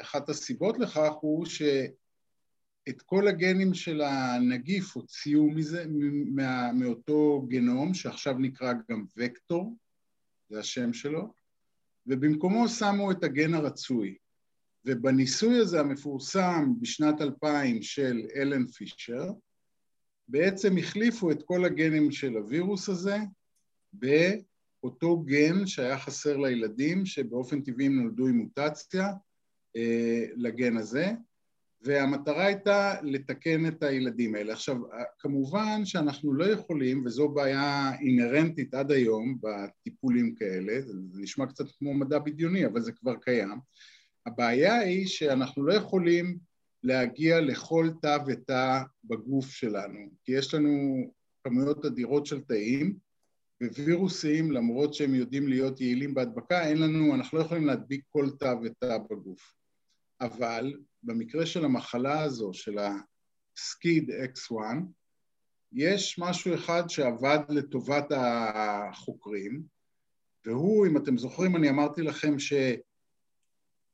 אחת 0.00 0.28
הסיבות 0.28 0.78
לכך 0.78 1.12
הוא 1.20 1.46
שאת 1.46 3.02
כל 3.06 3.28
הגנים 3.28 3.74
של 3.74 4.00
הנגיף 4.00 4.96
הוציאו 4.96 5.50
מזה, 5.50 5.84
מה, 6.34 6.72
מאותו 6.72 7.46
גנום 7.48 7.94
שעכשיו 7.94 8.38
נקרא 8.38 8.72
גם 8.90 9.04
וקטור, 9.16 9.76
זה 10.50 10.58
השם 10.58 10.92
שלו, 10.92 11.37
ובמקומו 12.08 12.68
שמו 12.68 13.10
את 13.10 13.24
הגן 13.24 13.54
הרצוי. 13.54 14.16
ובניסוי 14.84 15.58
הזה 15.58 15.80
המפורסם 15.80 16.72
בשנת 16.80 17.20
2000 17.20 17.82
של 17.82 18.22
אלן 18.36 18.66
פישר, 18.66 19.24
בעצם 20.28 20.78
החליפו 20.78 21.30
את 21.30 21.42
כל 21.42 21.64
הגנים 21.64 22.10
של 22.10 22.36
הווירוס 22.36 22.88
הזה 22.88 23.16
באותו 23.92 25.18
גן 25.18 25.66
שהיה 25.66 25.98
חסר 25.98 26.36
לילדים, 26.36 27.06
שבאופן 27.06 27.60
טבעי 27.60 27.86
הם 27.86 28.02
נולדו 28.02 28.26
עם 28.26 28.38
מוטציה 28.38 29.08
אה, 29.76 30.24
לגן 30.36 30.76
הזה, 30.76 31.12
והמטרה 31.82 32.46
הייתה 32.46 32.94
לתקן 33.02 33.66
את 33.66 33.82
הילדים 33.82 34.34
האלה. 34.34 34.52
עכשיו, 34.52 34.76
כמובן 35.18 35.84
שאנחנו 35.84 36.34
לא 36.34 36.44
יכולים, 36.44 37.02
וזו 37.06 37.28
בעיה 37.28 37.92
אינהרנטית 38.00 38.74
עד 38.74 38.90
היום 38.92 39.38
בטיפולים 39.42 40.34
כאלה, 40.34 40.80
זה 40.80 41.20
נשמע 41.20 41.46
קצת 41.46 41.64
כמו 41.78 41.94
מדע 41.94 42.18
בדיוני, 42.18 42.66
אבל 42.66 42.80
זה 42.80 42.92
כבר 42.92 43.14
קיים, 43.16 43.58
הבעיה 44.26 44.78
היא 44.78 45.06
שאנחנו 45.06 45.66
לא 45.66 45.72
יכולים 45.72 46.38
להגיע 46.82 47.40
לכל 47.40 47.90
תא 48.02 48.18
ותא 48.26 48.82
בגוף 49.04 49.50
שלנו, 49.50 50.00
כי 50.24 50.32
יש 50.32 50.54
לנו 50.54 51.04
כמויות 51.44 51.84
אדירות 51.84 52.26
של 52.26 52.40
תאים, 52.40 52.96
ווירוסים, 53.62 54.52
למרות 54.52 54.94
שהם 54.94 55.14
יודעים 55.14 55.48
להיות 55.48 55.80
יעילים 55.80 56.14
בהדבקה, 56.14 56.68
אין 56.68 56.78
לנו, 56.78 57.14
אנחנו 57.14 57.38
לא 57.38 57.42
יכולים 57.42 57.66
להדביק 57.66 58.04
כל 58.08 58.30
תא 58.40 58.54
ותא 58.62 58.98
בגוף. 59.10 59.57
אבל 60.20 60.74
במקרה 61.02 61.46
של 61.46 61.64
המחלה 61.64 62.20
הזו, 62.20 62.54
של 62.54 62.78
הסקיד 62.78 64.10
X1, 64.10 64.54
יש 65.72 66.18
משהו 66.18 66.54
אחד 66.54 66.88
שעבד 66.88 67.38
לטובת 67.48 68.06
החוקרים, 68.10 69.62
והוא, 70.46 70.86
אם 70.86 70.96
אתם 70.96 71.18
זוכרים, 71.18 71.56
אני 71.56 71.70
אמרתי 71.70 72.02
לכם 72.02 72.38
ש... 72.38 72.52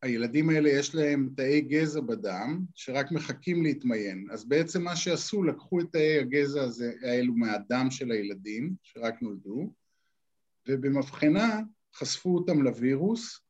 הילדים 0.03 0.51
האלה 0.51 0.69
יש 0.69 0.95
להם 0.95 1.29
תאי 1.37 1.61
גזע 1.61 2.01
בדם 2.01 2.65
שרק 2.75 3.13
מחכים 3.13 3.63
להתמיין. 3.63 4.29
אז 4.31 4.45
בעצם 4.45 4.83
מה 4.83 4.97
שעשו, 4.97 5.43
לקחו 5.43 5.81
את 5.81 5.87
תאי 5.93 6.19
הגזע 6.19 6.63
הזה, 6.63 6.93
האלו 7.03 7.35
מהדם 7.35 7.91
של 7.91 8.11
הילדים 8.11 8.75
שרק 8.83 9.23
נולדו, 9.23 9.73
ובמבחנה 10.69 11.61
חשפו 11.95 12.35
אותם 12.35 12.63
לווירוס 12.63 13.41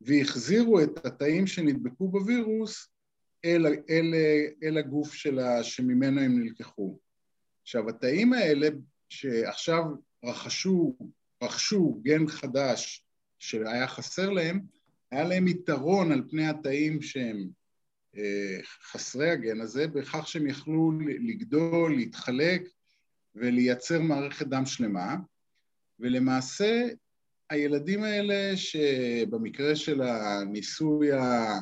והחזירו 0.00 0.80
את 0.80 1.06
התאים 1.06 1.46
שנדבקו 1.46 2.08
בווירוס 2.08 2.88
אל, 3.44 3.66
אל, 3.66 4.14
אל 4.62 4.78
הגוף 4.78 5.14
שלה, 5.14 5.64
שממנו 5.64 6.20
הם 6.20 6.42
נלקחו. 6.42 6.98
עכשיו, 7.62 7.88
התאים 7.88 8.32
האלה 8.32 8.68
שעכשיו 9.08 9.84
רכשו, 10.24 10.96
רכשו 11.42 12.00
גן 12.02 12.28
חדש 12.28 13.04
שהיה 13.38 13.88
חסר 13.88 14.30
להם, 14.30 14.60
היה 15.10 15.24
להם 15.24 15.48
יתרון 15.48 16.12
על 16.12 16.22
פני 16.30 16.48
התאים 16.48 17.02
שהם 17.02 17.48
חסרי 18.82 19.30
הגן 19.30 19.60
הזה 19.60 19.86
בכך 19.86 20.28
שהם 20.28 20.46
יכלו 20.46 20.92
לגדול, 21.00 21.96
להתחלק 21.96 22.62
ולייצר 23.34 24.00
מערכת 24.00 24.46
דם 24.46 24.66
שלמה, 24.66 25.16
ולמעשה 25.98 26.88
הילדים 27.50 28.02
האלה 28.02 28.56
שבמקרה 28.56 29.76
של 29.76 30.02
הניסוי, 30.02 31.12
ה... 31.12 31.58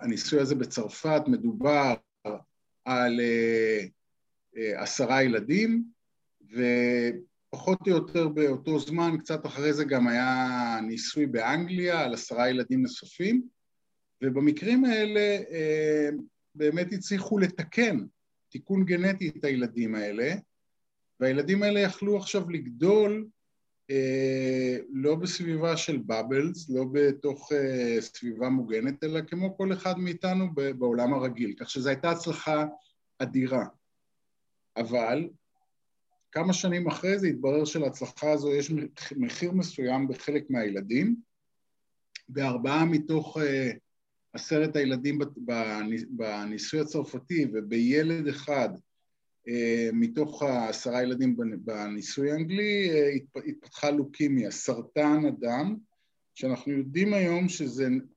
הניסוי 0.00 0.40
הזה 0.40 0.54
בצרפת 0.54 1.22
מדובר 1.26 1.94
על 2.84 3.20
עשרה 4.54 5.22
ילדים, 5.22 5.84
ופחות 6.42 7.78
או 7.80 7.92
יותר 7.92 8.28
באותו 8.28 8.78
זמן, 8.78 9.16
קצת 9.18 9.46
אחרי 9.46 9.72
זה 9.72 9.84
גם 9.84 10.08
היה 10.08 10.78
ניסוי 10.82 11.26
באנגליה 11.26 12.00
על 12.00 12.14
עשרה 12.14 12.50
ילדים 12.50 12.82
נוספים, 12.82 13.42
ובמקרים 14.24 14.84
האלה 14.84 15.38
אה, 15.50 16.08
באמת 16.54 16.92
הצליחו 16.92 17.38
לתקן 17.38 17.98
תיקון 18.48 18.84
גנטי 18.84 19.28
את 19.28 19.44
הילדים 19.44 19.94
האלה, 19.94 20.34
והילדים 21.20 21.62
האלה 21.62 21.80
יכלו 21.80 22.16
עכשיו 22.16 22.50
לגדול 22.50 23.26
אה, 23.26 23.39
לא 24.92 25.14
בסביבה 25.14 25.76
של 25.76 25.98
בבלס, 25.98 26.70
לא 26.70 26.84
בתוך 26.92 27.52
אה, 27.52 28.00
סביבה 28.00 28.48
מוגנת, 28.48 29.04
אלא 29.04 29.20
כמו 29.20 29.56
כל 29.56 29.72
אחד 29.72 29.98
מאיתנו 29.98 30.54
בעולם 30.78 31.14
הרגיל, 31.14 31.54
כך 31.58 31.70
שזו 31.70 31.88
הייתה 31.88 32.10
הצלחה 32.10 32.64
אדירה. 33.18 33.64
אבל 34.76 35.28
כמה 36.32 36.52
שנים 36.52 36.86
אחרי 36.86 37.18
זה 37.18 37.26
התברר 37.26 37.64
שלהצלחה 37.64 38.30
הזו 38.30 38.54
יש 38.54 38.72
מחיר 39.16 39.52
מסוים 39.52 40.08
בחלק 40.08 40.50
מהילדים. 40.50 41.16
בארבעה 42.28 42.84
מתוך 42.84 43.36
uh, 43.36 43.40
עשרת 44.32 44.76
הילדים 44.76 45.18
בניסוי 46.10 46.80
הצרפתי 46.80 47.46
ובילד 47.52 48.28
אחד 48.28 48.68
מתוך 49.92 50.42
העשרה 50.42 51.02
ילדים 51.02 51.36
בניסוי 51.64 52.30
האנגלי 52.30 52.90
uh, 52.90 53.40
התפתחה 53.46 53.90
לוקימיה, 53.90 54.50
סרטן 54.50 55.24
הדם, 55.26 55.76
שאנחנו 56.34 56.72
יודעים 56.72 57.14
היום 57.14 57.48
שהוא 57.48 57.70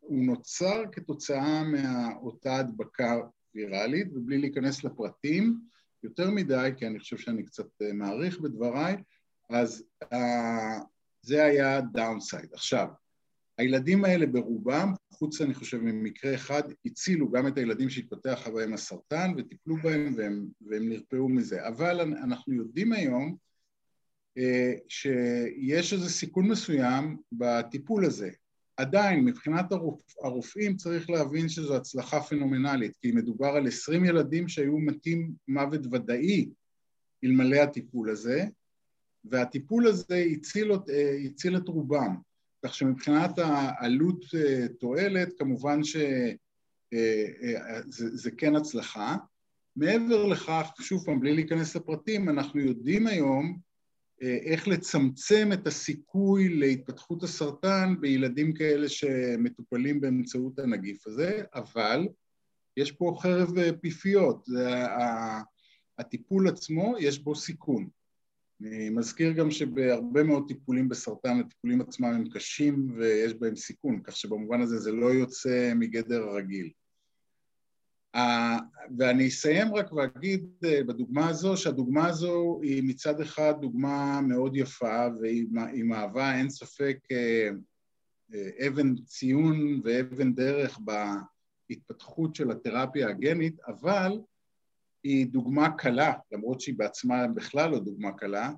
נוצר 0.09 0.83
כתוצאה 0.91 1.63
מאותה 1.63 2.55
הדבקה 2.55 3.19
ויראלית, 3.55 4.07
ובלי 4.13 4.37
להיכנס 4.37 4.83
לפרטים, 4.83 5.59
יותר 6.03 6.31
מדי, 6.31 6.69
כי 6.77 6.87
אני 6.87 6.99
חושב 6.99 7.17
שאני 7.17 7.45
קצת 7.45 7.81
אה, 7.81 7.93
מאריך 7.93 8.39
בדבריי, 8.39 8.95
אז 9.49 9.83
זה 11.21 11.43
היה 11.45 11.81
downside. 11.81 12.53
עכשיו, 12.53 12.87
הילדים 13.57 14.05
האלה 14.05 14.25
ברובם, 14.25 14.93
חוץ 15.13 15.41
אני 15.41 15.53
חושב 15.53 15.77
ממקרה 15.77 16.35
אחד, 16.35 16.61
הצילו 16.85 17.31
גם 17.31 17.47
את 17.47 17.57
הילדים 17.57 17.89
שהתפתח 17.89 18.47
בהם 18.53 18.73
הסרטן 18.73 19.33
וטיפלו 19.37 19.75
בהם 19.83 20.13
והם, 20.17 20.47
והם 20.61 20.89
נרפאו 20.89 21.29
מזה. 21.29 21.67
אבל 21.67 21.99
אנחנו 22.01 22.53
יודעים 22.53 22.93
היום 22.93 23.35
אה, 24.39 24.41
שיש 24.89 25.93
איזה 25.93 26.09
סיכון 26.09 26.47
מסוים 26.47 27.17
בטיפול 27.31 28.05
הזה. 28.05 28.29
עדיין, 28.77 29.25
מבחינת 29.25 29.71
הרופ... 29.71 30.01
הרופאים 30.23 30.75
צריך 30.75 31.09
להבין 31.09 31.49
שזו 31.49 31.75
הצלחה 31.75 32.21
פנומנלית, 32.21 32.97
כי 33.01 33.11
מדובר 33.11 33.47
על 33.47 33.67
עשרים 33.67 34.05
ילדים 34.05 34.47
שהיו 34.47 34.77
מתים 34.77 35.33
מוות 35.47 35.81
ודאי 35.91 36.49
אלמלא 37.23 37.57
הטיפול 37.57 38.09
הזה, 38.09 38.45
והטיפול 39.25 39.87
הזה 39.87 40.25
הציל, 40.31 40.71
אה, 40.71 41.17
הציל 41.25 41.57
את 41.57 41.67
רובם. 41.67 42.15
כך 42.63 42.73
שמבחינת 42.73 43.39
העלות 43.39 44.25
אה, 44.35 44.67
תועלת, 44.79 45.29
כמובן 45.39 45.83
שזה 45.83 46.33
אה, 46.93 47.81
זה 47.87 48.31
כן 48.31 48.55
הצלחה. 48.55 49.15
מעבר 49.75 50.25
לכך, 50.25 50.71
שוב 50.79 51.05
פעם, 51.05 51.19
בלי 51.19 51.35
להיכנס 51.35 51.75
לפרטים, 51.75 52.29
אנחנו 52.29 52.59
יודעים 52.59 53.07
היום 53.07 53.57
אה, 54.21 54.37
איך 54.41 54.67
לצמצם 54.67 55.49
את 55.53 55.67
הסיכוי 55.67 56.49
להתפתחות 56.49 57.23
הסרטן 57.23 57.95
בילדים 57.99 58.53
כאלה 58.53 58.89
שמטופלים 58.89 60.01
באמצעות 60.01 60.59
הנגיף 60.59 61.07
הזה, 61.07 61.43
אבל 61.53 62.07
יש 62.77 62.91
פה 62.91 63.17
חרב 63.21 63.57
אה, 63.57 63.69
פיפיות, 63.81 64.47
הטיפול 65.97 66.47
עצמו 66.47 66.95
יש 66.99 67.19
בו 67.19 67.35
סיכון. 67.35 67.89
אני 68.61 68.89
מזכיר 68.89 69.31
גם 69.31 69.51
שבהרבה 69.51 70.23
מאוד 70.23 70.47
טיפולים 70.47 70.89
בסרטן 70.89 71.39
הטיפולים 71.39 71.81
עצמם 71.81 72.07
הם 72.07 72.29
קשים 72.29 72.95
ויש 72.97 73.33
בהם 73.33 73.55
סיכון, 73.55 74.01
כך 74.03 74.15
שבמובן 74.15 74.61
הזה 74.61 74.77
זה 74.77 74.91
לא 74.91 75.05
יוצא 75.05 75.73
מגדר 75.75 76.23
הרגיל. 76.23 76.69
ואני 78.97 79.27
אסיים 79.27 79.75
רק 79.75 79.93
ואגיד 79.93 80.45
אה, 80.65 80.83
בדוגמה 80.83 81.29
הזו, 81.29 81.57
שהדוגמה 81.57 82.07
הזו 82.07 82.59
היא 82.63 82.83
מצד 82.85 83.21
אחד 83.21 83.53
דוגמה 83.61 84.21
מאוד 84.21 84.55
יפה 84.55 85.07
והיא 85.21 85.45
מהווה 85.83 86.37
אין 86.37 86.49
ספק 86.49 86.97
אה, 87.11 87.49
אה, 88.33 88.67
אבן 88.67 88.95
ציון 88.95 89.81
ואבן 89.83 90.33
דרך 90.33 90.79
בהתפתחות 91.69 92.35
של 92.35 92.51
התרפיה 92.51 93.09
הגנית, 93.09 93.59
אבל 93.67 94.11
היא 95.03 95.27
דוגמה 95.27 95.69
קלה, 95.77 96.13
למרות 96.31 96.61
שהיא 96.61 96.75
בעצמה 96.77 97.27
בכלל 97.27 97.71
לא 97.71 97.79
דוגמה 97.79 98.11
קלה, 98.11 98.51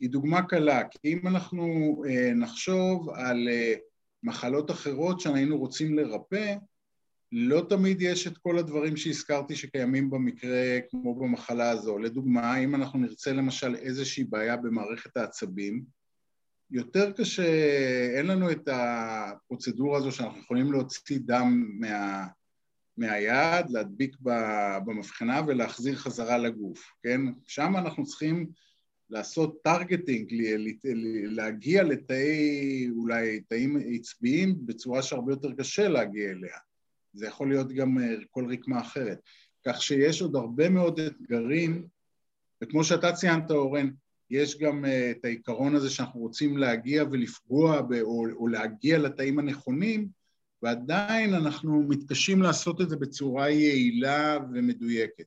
היא 0.00 0.10
דוגמה 0.10 0.42
קלה, 0.42 0.88
כי 0.88 0.98
אם 1.12 1.26
אנחנו 1.26 2.02
נחשוב 2.34 3.10
על 3.10 3.48
מחלות 4.22 4.70
אחרות 4.70 5.20
שהיינו 5.20 5.58
רוצים 5.58 5.94
לרפא, 5.94 6.54
לא 7.32 7.66
תמיד 7.68 8.02
יש 8.02 8.26
את 8.26 8.38
כל 8.38 8.58
הדברים 8.58 8.96
שהזכרתי 8.96 9.56
שקיימים 9.56 10.10
במקרה 10.10 10.78
כמו 10.90 11.14
במחלה 11.14 11.70
הזו. 11.70 11.98
לדוגמה, 11.98 12.58
אם 12.58 12.74
אנחנו 12.74 12.98
נרצה 12.98 13.32
למשל 13.32 13.74
איזושהי 13.74 14.24
בעיה 14.24 14.56
במערכת 14.56 15.16
העצבים, 15.16 15.84
יותר 16.70 17.12
קשה, 17.12 17.42
אין 18.16 18.26
לנו 18.26 18.50
את 18.50 18.68
הפרוצדורה 18.72 19.98
הזו 19.98 20.12
שאנחנו 20.12 20.40
יכולים 20.40 20.72
להוציא 20.72 21.18
דם 21.24 21.66
מה, 21.80 22.26
מהיד, 22.96 23.70
להדביק 23.70 24.16
במבחנה 24.86 25.40
ולהחזיר 25.46 25.96
חזרה 25.96 26.38
לגוף, 26.38 26.92
כן? 27.02 27.20
שם 27.46 27.76
אנחנו 27.76 28.04
צריכים 28.04 28.46
לעשות 29.10 29.58
טרגטינג, 29.62 30.28
להגיע 31.24 31.82
לתאי, 31.82 32.88
אולי 32.96 33.40
תאים 33.40 33.78
עצביים 33.94 34.66
בצורה 34.66 35.02
שהרבה 35.02 35.32
יותר 35.32 35.52
קשה 35.52 35.88
להגיע 35.88 36.30
אליה. 36.30 36.56
זה 37.12 37.26
יכול 37.26 37.48
להיות 37.48 37.72
גם 37.72 37.98
אה, 37.98 38.14
כל 38.30 38.52
רקמה 38.52 38.80
אחרת. 38.80 39.18
כך 39.66 39.82
שיש 39.82 40.22
עוד 40.22 40.36
הרבה 40.36 40.68
מאוד 40.68 41.00
אתגרים, 41.00 41.86
וכמו 42.62 42.84
שאתה 42.84 43.12
ציינת, 43.12 43.50
אורן, 43.50 43.90
יש 44.30 44.58
גם 44.58 44.84
אה, 44.84 45.10
את 45.10 45.24
העיקרון 45.24 45.74
הזה 45.74 45.90
שאנחנו 45.90 46.20
רוצים 46.20 46.56
להגיע 46.56 47.04
ולפגוע 47.10 47.80
או, 48.02 48.26
או 48.36 48.48
להגיע 48.48 48.98
לתאים 48.98 49.38
הנכונים, 49.38 50.08
ועדיין 50.64 51.34
אנחנו 51.34 51.82
מתקשים 51.88 52.42
לעשות 52.42 52.80
את 52.80 52.88
זה 52.88 52.96
בצורה 52.96 53.50
יעילה 53.50 54.38
ומדויקת. 54.52 55.24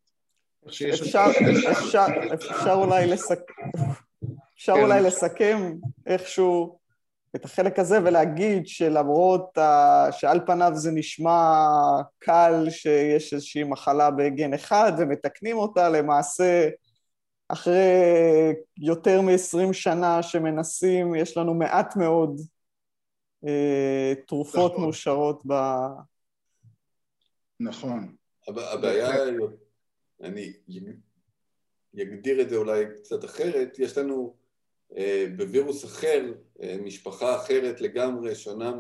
אפשר, 0.68 1.26
אפשר, 1.72 2.06
אפשר 2.34 2.74
אולי 2.74 3.08
לסכם, 3.08 3.44
אפשר 4.56 4.74
כן. 4.74 4.82
אולי 4.82 5.02
לסכם 5.02 5.74
איכשהו 6.06 6.80
את 7.36 7.46
החלק 7.46 7.80
הזה 7.80 8.00
ולהגיד 8.04 8.68
שלמרות 8.68 9.58
ה... 9.58 10.08
שעל 10.12 10.40
פניו 10.46 10.72
זה 10.74 10.92
נשמע 10.92 11.56
קל 12.20 12.66
שיש 12.70 13.34
איזושהי 13.34 13.64
מחלה 13.64 14.12
בגן 14.12 14.54
אחד 14.54 14.92
ומתקנים 14.98 15.58
אותה, 15.58 15.90
למעשה 15.90 16.70
אחרי 17.50 18.54
יותר 18.78 19.22
מ-20 19.22 19.74
שנה 19.74 20.24
שמנסים, 20.24 21.16
יש 21.16 21.38
לנו 21.38 21.54
מעט 21.54 21.96
מאוד 21.96 22.42
תרופות 24.28 24.72
נכון. 24.72 24.84
מאושרות 24.84 25.42
ב... 25.48 25.54
נכון. 27.60 28.16
הבעיה, 28.48 29.10
אני 30.22 30.54
אגדיר 32.02 32.42
את 32.42 32.50
זה 32.50 32.56
אולי 32.56 32.86
קצת 32.96 33.26
אחרת, 33.26 33.80
יש 33.80 33.98
לנו 33.98 34.36
אה, 34.96 35.26
בווירוס 35.38 35.86
אחר, 35.86 36.34
אה, 36.62 36.78
משפחה 36.84 37.36
אחרת 37.36 37.82
לגמרי, 37.82 38.36
שונה 38.36 38.74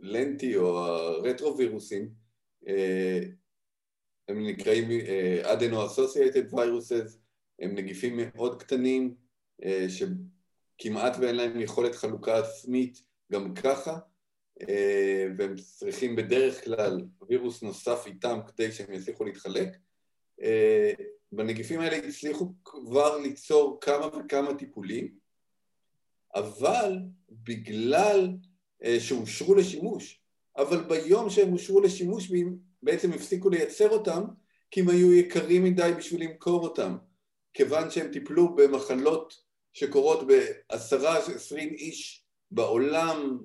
מהלנטי 0.00 0.54
אה, 0.54 0.60
או 0.60 0.78
הרטרווירוסים, 0.78 2.26
הם 4.28 4.46
נקראים 4.46 4.88
adeno-associated 5.42 6.52
viruses, 6.52 7.18
הם 7.58 7.74
נגיפים 7.74 8.16
מאוד 8.16 8.62
קטנים, 8.62 9.14
שכמעט 10.78 11.16
ואין 11.20 11.34
להם 11.36 11.60
יכולת 11.60 11.94
חלוקה 11.94 12.38
עצמית 12.38 13.02
גם 13.32 13.54
ככה, 13.54 13.98
והם 15.38 15.54
צריכים 15.56 16.16
בדרך 16.16 16.64
כלל 16.64 17.00
וירוס 17.28 17.62
נוסף 17.62 18.06
איתם 18.06 18.38
כדי 18.46 18.72
שהם 18.72 18.92
יצליחו 18.92 19.24
להתחלק. 19.24 19.68
בנגיפים 21.32 21.80
האלה 21.80 21.96
הצליחו 21.96 22.52
כבר 22.64 23.18
ליצור 23.18 23.78
כמה 23.80 24.06
וכמה 24.06 24.54
טיפולים, 24.54 25.14
אבל 26.34 26.98
בגלל 27.30 28.28
uh, 28.82 28.86
שאושרו 29.00 29.54
לשימוש, 29.54 30.20
אבל 30.56 30.84
ביום 30.84 31.30
שהם 31.30 31.52
אושרו 31.52 31.80
לשימוש 31.80 32.30
בעצם 32.82 33.12
הפסיקו 33.12 33.48
לייצר 33.48 33.90
אותם 33.90 34.24
כי 34.70 34.80
הם 34.80 34.88
היו 34.88 35.12
יקרים 35.12 35.64
מדי 35.64 35.92
בשביל 35.98 36.22
למכור 36.22 36.62
אותם, 36.64 36.96
כיוון 37.54 37.90
שהם 37.90 38.12
טיפלו 38.12 38.56
במחלות 38.56 39.45
שקורות 39.76 40.26
בעשרה 40.26 41.18
עשרים 41.18 41.68
איש 41.68 42.24
בעולם 42.50 43.38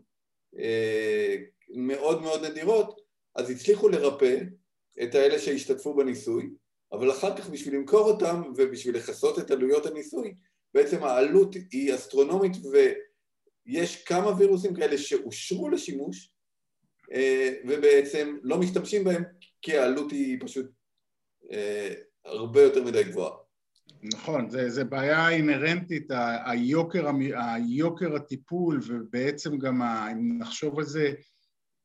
אה, 0.60 1.36
מאוד 1.76 2.22
מאוד 2.22 2.46
נדירות, 2.46 3.02
אז 3.36 3.50
הצליחו 3.50 3.89
לרפא 3.89 4.38
את 5.04 5.15
האלה 5.15 5.39
שהשתתפו 5.39 5.94
בניסוי, 5.94 6.50
אבל 6.91 7.12
אחר 7.12 7.38
כך 7.38 7.50
בשביל 7.50 7.76
למכור 7.76 8.12
אותם 8.12 8.41
ובשביל 8.58 8.96
לכסות 8.96 9.39
את 9.39 9.52
עלויות 9.52 9.86
הניסוי, 9.86 10.34
בעצם 10.74 11.04
העלות 11.04 11.56
היא 11.72 11.96
אסטרונומית 11.96 12.54
ויש 12.72 14.04
כמה 14.04 14.38
וירוסים 14.38 14.76
כאלה 14.76 14.98
שאושרו 14.98 15.70
לשימוש 15.70 16.34
אה, 17.12 17.54
ובעצם 17.67 18.38
לא 18.44 18.58
משתמשים 18.58 19.04
בהם 19.04 19.24
כי 19.62 19.78
העלות 19.78 20.12
היא 20.12 20.38
פשוט 20.41 20.65
אה, 21.52 21.94
הרבה 22.26 22.62
יותר 22.62 22.84
מדי 22.84 23.04
גבוהה. 23.04 23.40
נכון, 24.04 24.50
זה, 24.50 24.70
זה 24.70 24.84
בעיה 24.84 25.30
אינהרנטית, 25.30 26.08
היוקר, 26.46 27.12
היוקר 27.34 28.16
הטיפול 28.16 28.80
ובעצם 28.88 29.58
גם, 29.58 29.82
ה, 29.82 30.12
אם 30.12 30.38
נחשוב 30.38 30.80
על 30.80 30.86
זה, 30.86 31.14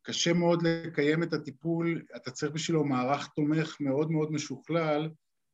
קשה 0.02 0.32
מאוד 0.32 0.62
לקיים 0.62 1.22
את 1.22 1.32
הטיפול, 1.32 2.02
אתה 2.16 2.30
צריך 2.30 2.52
בשבילו 2.52 2.84
מערך 2.84 3.26
תומך 3.26 3.76
מאוד 3.80 4.10
מאוד 4.10 4.32
משוכלל, 4.32 5.08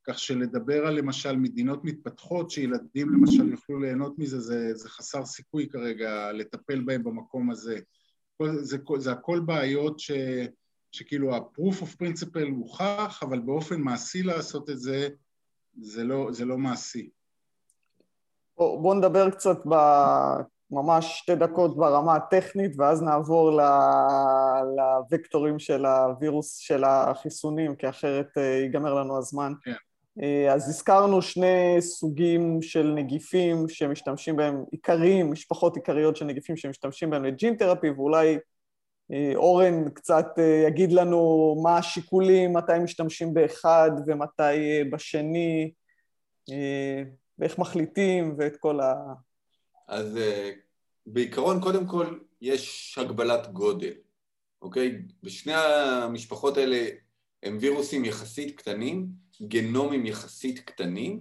כך 0.07 0.19
שלדבר 0.19 0.87
על 0.87 0.95
למשל 0.95 1.37
מדינות 1.37 1.85
מתפתחות 1.85 2.51
שילדים 2.51 3.09
למשל 3.11 3.49
יוכלו 3.49 3.81
ליהנות 3.81 4.19
מזה, 4.19 4.41
זה, 4.41 4.75
זה 4.75 4.89
חסר 4.89 5.25
סיכוי 5.25 5.69
כרגע 5.69 6.33
לטפל 6.33 6.81
בהם 6.81 7.05
במקום 7.05 7.51
הזה. 7.51 7.79
זה, 8.43 8.65
זה, 8.65 8.79
זה 8.99 9.13
הכל 9.13 9.41
בעיות 9.41 10.01
ש, 10.01 10.11
שכאילו 10.93 11.35
ה-proof 11.35 11.83
of 11.83 12.03
principle 12.03 12.49
הוכח, 12.51 13.21
אבל 13.23 13.39
באופן 13.41 13.81
מעשי 13.81 14.23
לעשות 14.23 14.71
את 14.71 14.79
זה, 14.79 15.09
זה 15.81 16.05
לא, 16.05 16.33
זה 16.33 16.45
לא 16.45 16.59
מעשי. 16.59 17.11
בואו 18.57 18.83
בוא 18.83 18.95
נדבר 18.95 19.31
קצת 19.31 19.67
ב... 19.69 19.75
ממש 20.73 21.19
שתי 21.19 21.35
דקות 21.35 21.77
ברמה 21.77 22.17
הטכנית, 22.17 22.73
ואז 22.79 23.03
נעבור 23.03 23.61
לוקטורים 25.11 25.59
של 25.59 25.87
הווירוס 25.87 26.57
של 26.57 26.85
החיסונים, 26.85 27.77
כי 27.77 27.89
אחרת 27.89 28.39
אה, 28.39 28.43
ייגמר 28.43 28.95
לנו 28.95 29.19
הזמן. 29.19 29.53
כן. 29.63 29.73
אה, 30.23 30.53
אז 30.53 30.69
הזכרנו 30.69 31.23
שני 31.23 31.77
סוגים 31.81 32.63
של 32.63 32.93
נגיפים 32.95 33.69
שמשתמשים 33.69 34.37
בהם, 34.37 34.65
עיקריים, 34.71 35.33
משפחות 35.33 35.77
עיקריות 35.77 36.17
של 36.17 36.25
נגיפים 36.25 36.57
שמשתמשים 36.57 37.11
בהם 37.11 37.25
לג'ין 37.25 37.57
תרפי, 37.57 37.91
ואולי 37.91 38.39
אורן 39.35 39.91
קצת 39.91 40.27
יגיד 40.67 40.93
לנו 40.93 41.55
מה 41.63 41.79
השיקולים, 41.79 42.53
מתי 42.53 42.79
משתמשים 42.85 43.35
באחד 43.35 43.91
ומתי 44.07 44.85
בשני, 44.93 45.73
ואיך 47.39 47.59
מחליטים 47.59 48.35
ואת 48.39 48.57
כל 48.57 48.81
ה... 48.81 48.95
אז 49.89 50.19
בעיקרון, 51.07 51.61
קודם 51.61 51.87
כל, 51.87 52.19
יש 52.41 52.99
הגבלת 52.99 53.53
גודל, 53.53 53.93
אוקיי? 54.63 55.03
בשני 55.23 55.55
המשפחות 55.55 56.57
האלה 56.57 56.89
הם 57.43 57.59
וירוסים 57.61 58.05
יחסית 58.05 58.59
קטנים, 58.59 59.07
גנומים 59.43 60.07
יחסית 60.07 60.61
קטנים, 60.61 61.21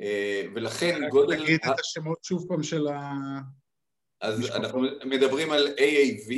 אה, 0.00 0.42
ולכן 0.54 1.08
גודל... 1.10 1.42
תגיד 1.42 1.60
את 1.64 1.80
השמות 1.80 2.24
שוב 2.24 2.48
פעם 2.48 2.62
של 2.62 2.86
המשפחות. 2.88 3.62
אז 4.20 4.50
אנחנו 4.50 4.82
מדברים 5.04 5.50
על 5.50 5.66
AAV, 5.66 6.32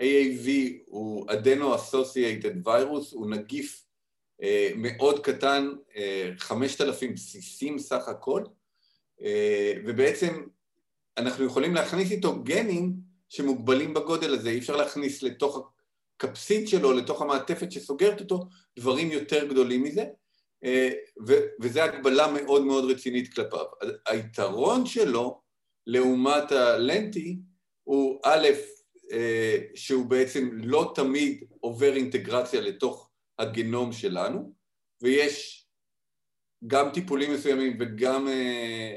AAV 0.00 0.48
הוא 0.86 1.30
Adeno-Associated 1.30 2.66
Virus, 2.66 3.12
הוא 3.12 3.30
נגיף 3.30 3.84
אה, 4.42 4.70
מאוד 4.76 5.24
קטן, 5.24 5.68
5,000 6.38 7.08
אה, 7.10 7.14
בסיסים 7.14 7.78
סך 7.78 8.08
הכל, 8.08 8.42
ובעצם 9.86 10.44
אנחנו 11.16 11.44
יכולים 11.44 11.74
להכניס 11.74 12.10
איתו 12.10 12.42
גנים 12.42 12.92
שמוגבלים 13.28 13.94
בגודל 13.94 14.34
הזה, 14.34 14.50
אי 14.50 14.58
אפשר 14.58 14.76
להכניס 14.76 15.22
לתוך 15.22 15.70
הקפסית 16.16 16.68
שלו, 16.68 16.92
לתוך 16.92 17.22
המעטפת 17.22 17.72
שסוגרת 17.72 18.20
אותו, 18.20 18.44
דברים 18.78 19.10
יותר 19.10 19.48
גדולים 19.48 19.82
מזה, 19.82 20.04
אה, 20.64 20.90
וזו 21.60 21.80
הגבלה 21.80 22.32
מאוד 22.32 22.64
מאוד 22.64 22.90
רצינית 22.90 23.34
כלפיו. 23.34 23.64
היתרון 24.06 24.86
שלו 24.86 25.40
לעומת 25.86 26.52
הלנטי 26.52 27.38
הוא 27.84 28.20
א', 28.24 28.46
אה, 28.46 28.52
שהוא 29.74 30.06
בעצם 30.06 30.50
לא 30.52 30.92
תמיד 30.94 31.44
עובר 31.60 31.96
אינטגרציה 31.96 32.60
לתוך 32.60 33.10
הגנום 33.38 33.92
שלנו, 33.92 34.52
ויש 35.02 35.66
גם 36.66 36.90
טיפולים 36.94 37.32
מסוימים 37.32 37.76
וגם 37.80 38.28
אה, 38.28 38.96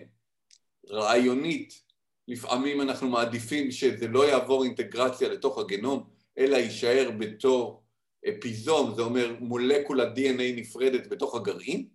רעיונית 0.89 1.82
לפעמים 2.28 2.82
אנחנו 2.82 3.10
מעדיפים 3.10 3.71
שזה 3.71 4.08
לא 4.08 4.30
יעבור 4.30 4.63
אינטגרציה 4.63 5.30
לתוך 5.30 5.58
הגנום, 5.58 6.10
אלא 6.38 6.58
יישאר 6.58 7.12
בתור 7.19 7.84
אפיזום, 8.30 8.95
זה 8.95 9.01
אומר 9.01 9.36
מולקולה 9.39 10.04
DNA 10.13 10.56
נפרדת 10.56 11.08
בתוך 11.08 11.36
הגרעין, 11.36 11.88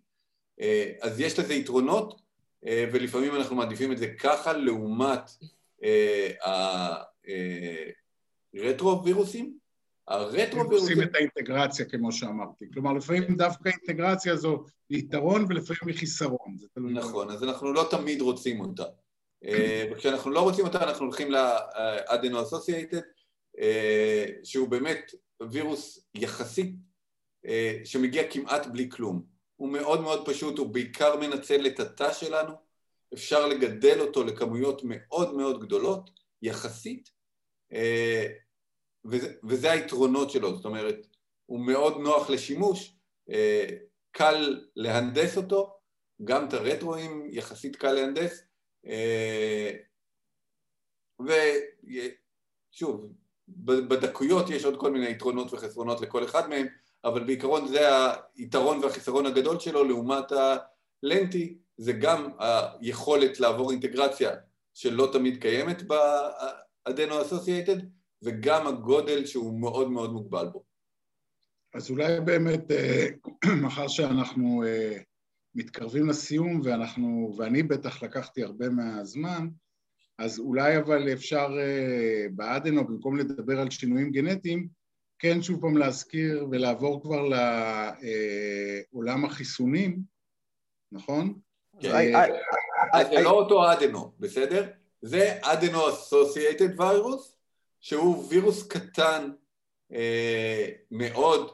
אה, 0.61 0.93
אז 1.01 1.21
יש 1.21 1.39
לזה 1.39 1.55
יתרונות, 1.55 2.21
אה, 2.67 2.85
ולפעמים 2.93 3.35
אנחנו 3.35 3.57
מעדיפים 3.57 3.93
את 3.93 3.99
זה 3.99 4.07
ככה 4.07 4.53
לעומת 4.53 5.31
הרטרו-וירוסים. 8.55 9.59
אה, 10.09 10.15
הרטרו-וירוסים... 10.15 10.97
עושים 10.97 11.03
את 11.03 11.15
האינטגרציה 11.15 11.85
כמו 11.85 12.13
שאמרתי. 12.13 12.65
כלומר, 12.73 12.93
לפעמים 12.93 13.37
דווקא 13.37 13.69
אינטגרציה 13.69 14.37
זו 14.37 14.65
יתרון 14.91 15.45
ולפעמים 15.49 15.81
היא 15.87 15.99
חיסרון. 15.99 16.57
נכון, 16.77 17.31
אז 17.31 17.45
אנחנו 17.45 17.73
לא 17.73 17.89
תמיד 17.91 18.21
רוצים 18.21 18.61
אותה. 18.61 18.85
אה, 19.45 19.85
וכשאנחנו 19.93 20.31
לא 20.31 20.41
רוצים 20.41 20.65
אותה 20.65 20.83
אנחנו 20.83 21.05
הולכים 21.05 21.31
לאדנו 21.31 22.43
אסוסייטד 22.43 23.01
אה, 23.61 24.27
שהוא 24.45 24.69
באמת 24.69 25.13
וירוס 25.51 26.07
יחסית 26.15 26.75
אה, 27.47 27.79
שמגיע 27.85 28.31
כמעט 28.31 28.67
בלי 28.67 28.91
כלום. 28.91 29.23
הוא 29.57 29.69
מאוד 29.69 30.01
מאוד 30.01 30.29
פשוט, 30.29 30.59
הוא 30.59 30.67
בעיקר 30.67 31.17
מנצל 31.17 31.67
את 31.67 31.81
התא 31.81 32.13
שלנו, 32.13 32.53
אפשר 33.15 33.47
לגדל 33.47 34.01
אותו 34.01 34.25
לכמויות 34.25 34.83
מאוד 34.85 35.35
מאוד 35.35 35.61
גדולות, 35.61 36.11
יחסית, 36.43 37.11
וזה, 39.05 39.33
וזה 39.45 39.71
היתרונות 39.71 40.31
שלו, 40.31 40.57
זאת 40.57 40.65
אומרת, 40.65 41.07
הוא 41.47 41.61
מאוד 41.61 41.97
נוח 42.01 42.31
לשימוש, 42.31 42.97
קל 44.13 44.61
להנדס 44.77 45.37
אותו, 45.37 45.81
גם 46.25 46.49
את 46.49 46.53
הרטרואים 46.53 47.27
יחסית 47.31 47.77
קל 47.77 47.93
להנדס, 47.93 48.43
אה, 48.87 49.73
ושוב, 52.73 53.13
בדקויות 53.49 54.51
יש 54.51 54.65
עוד 54.65 54.81
כל 54.81 54.91
מיני 54.91 55.11
יתרונות 55.11 55.53
וחסרונות 55.53 56.01
לכל 56.01 56.25
אחד 56.25 56.49
מהם, 56.49 56.67
אבל 57.05 57.25
בעיקרון 57.25 57.69
זה 57.69 57.89
היתרון 58.37 58.79
והחיסרון 58.85 59.27
הגדול 59.27 59.61
שלו 59.61 59.85
לעומת 59.85 60.33
הלנטי, 60.33 61.59
זה 61.77 61.93
גם 61.93 62.31
היכולת 62.39 63.41
לעבור 63.41 63.71
אינטגרציה 63.71 64.31
שלא 64.75 65.09
תמיד 65.13 65.43
קיימת 65.43 65.83
אסוסייטד, 67.23 67.77
וגם 68.23 68.67
הגודל 68.67 69.27
שהוא 69.27 69.61
מאוד 69.61 69.91
מאוד 69.91 70.13
מוגבל 70.13 70.47
בו. 70.47 70.65
אז 71.75 71.91
אולי 71.91 72.21
באמת, 72.21 72.71
אה, 72.71 73.07
מאחר 73.63 73.89
שאנחנו 73.89 74.65
אה, 74.67 74.99
מתקרבים 75.55 76.09
לסיום 76.09 76.61
ואנחנו, 76.65 77.35
ואני 77.39 77.63
בטח 77.63 78.03
לקחתי 78.03 78.43
הרבה 78.43 78.69
מהזמן, 78.69 79.49
אז 80.19 80.39
אולי 80.39 80.79
אבל 80.79 81.13
אפשר 81.13 81.49
אה, 81.61 82.27
באדנו, 82.33 82.87
במקום 82.87 83.17
לדבר 83.17 83.61
על 83.61 83.71
שינויים 83.71 84.11
גנטיים, 84.11 84.69
כן 85.19 85.43
שוב 85.43 85.61
פעם 85.61 85.77
להזכיר 85.77 86.47
ולעבור 86.51 87.03
כבר 87.03 87.29
לעולם 88.93 89.25
החיסונים, 89.25 90.03
נכון? 90.93 91.39
כן. 91.81 92.13
זה 93.11 93.23
לא 93.23 93.31
אותו 93.31 93.73
אדנו, 93.73 94.13
בסדר? 94.19 94.71
זה 95.03 95.39
אדנו 95.43 95.91
אסוסייטד 95.91 96.81
ויירוס, 96.81 97.37
שהוא 97.81 98.27
וירוס 98.29 98.67
קטן 98.67 99.31
אה, 99.93 100.69
מאוד, 100.91 101.51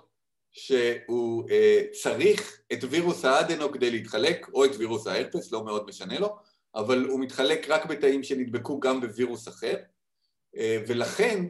שהוא 0.52 1.50
אה, 1.50 1.82
צריך 2.02 2.60
את 2.72 2.78
וירוס 2.90 3.24
האדנו 3.24 3.72
כדי 3.72 3.90
להתחלק, 3.90 4.46
או 4.54 4.64
את 4.64 4.70
וירוס 4.78 5.06
ההרפס, 5.06 5.52
לא 5.52 5.64
מאוד 5.64 5.86
משנה 5.86 6.18
לו, 6.18 6.36
אבל 6.74 7.04
הוא 7.04 7.20
מתחלק 7.20 7.68
רק 7.68 7.86
בתאים 7.86 8.22
שנדבקו 8.22 8.80
גם 8.80 9.00
בווירוס 9.00 9.48
אחר, 9.48 9.76
אה, 10.56 10.82
ולכן 10.88 11.46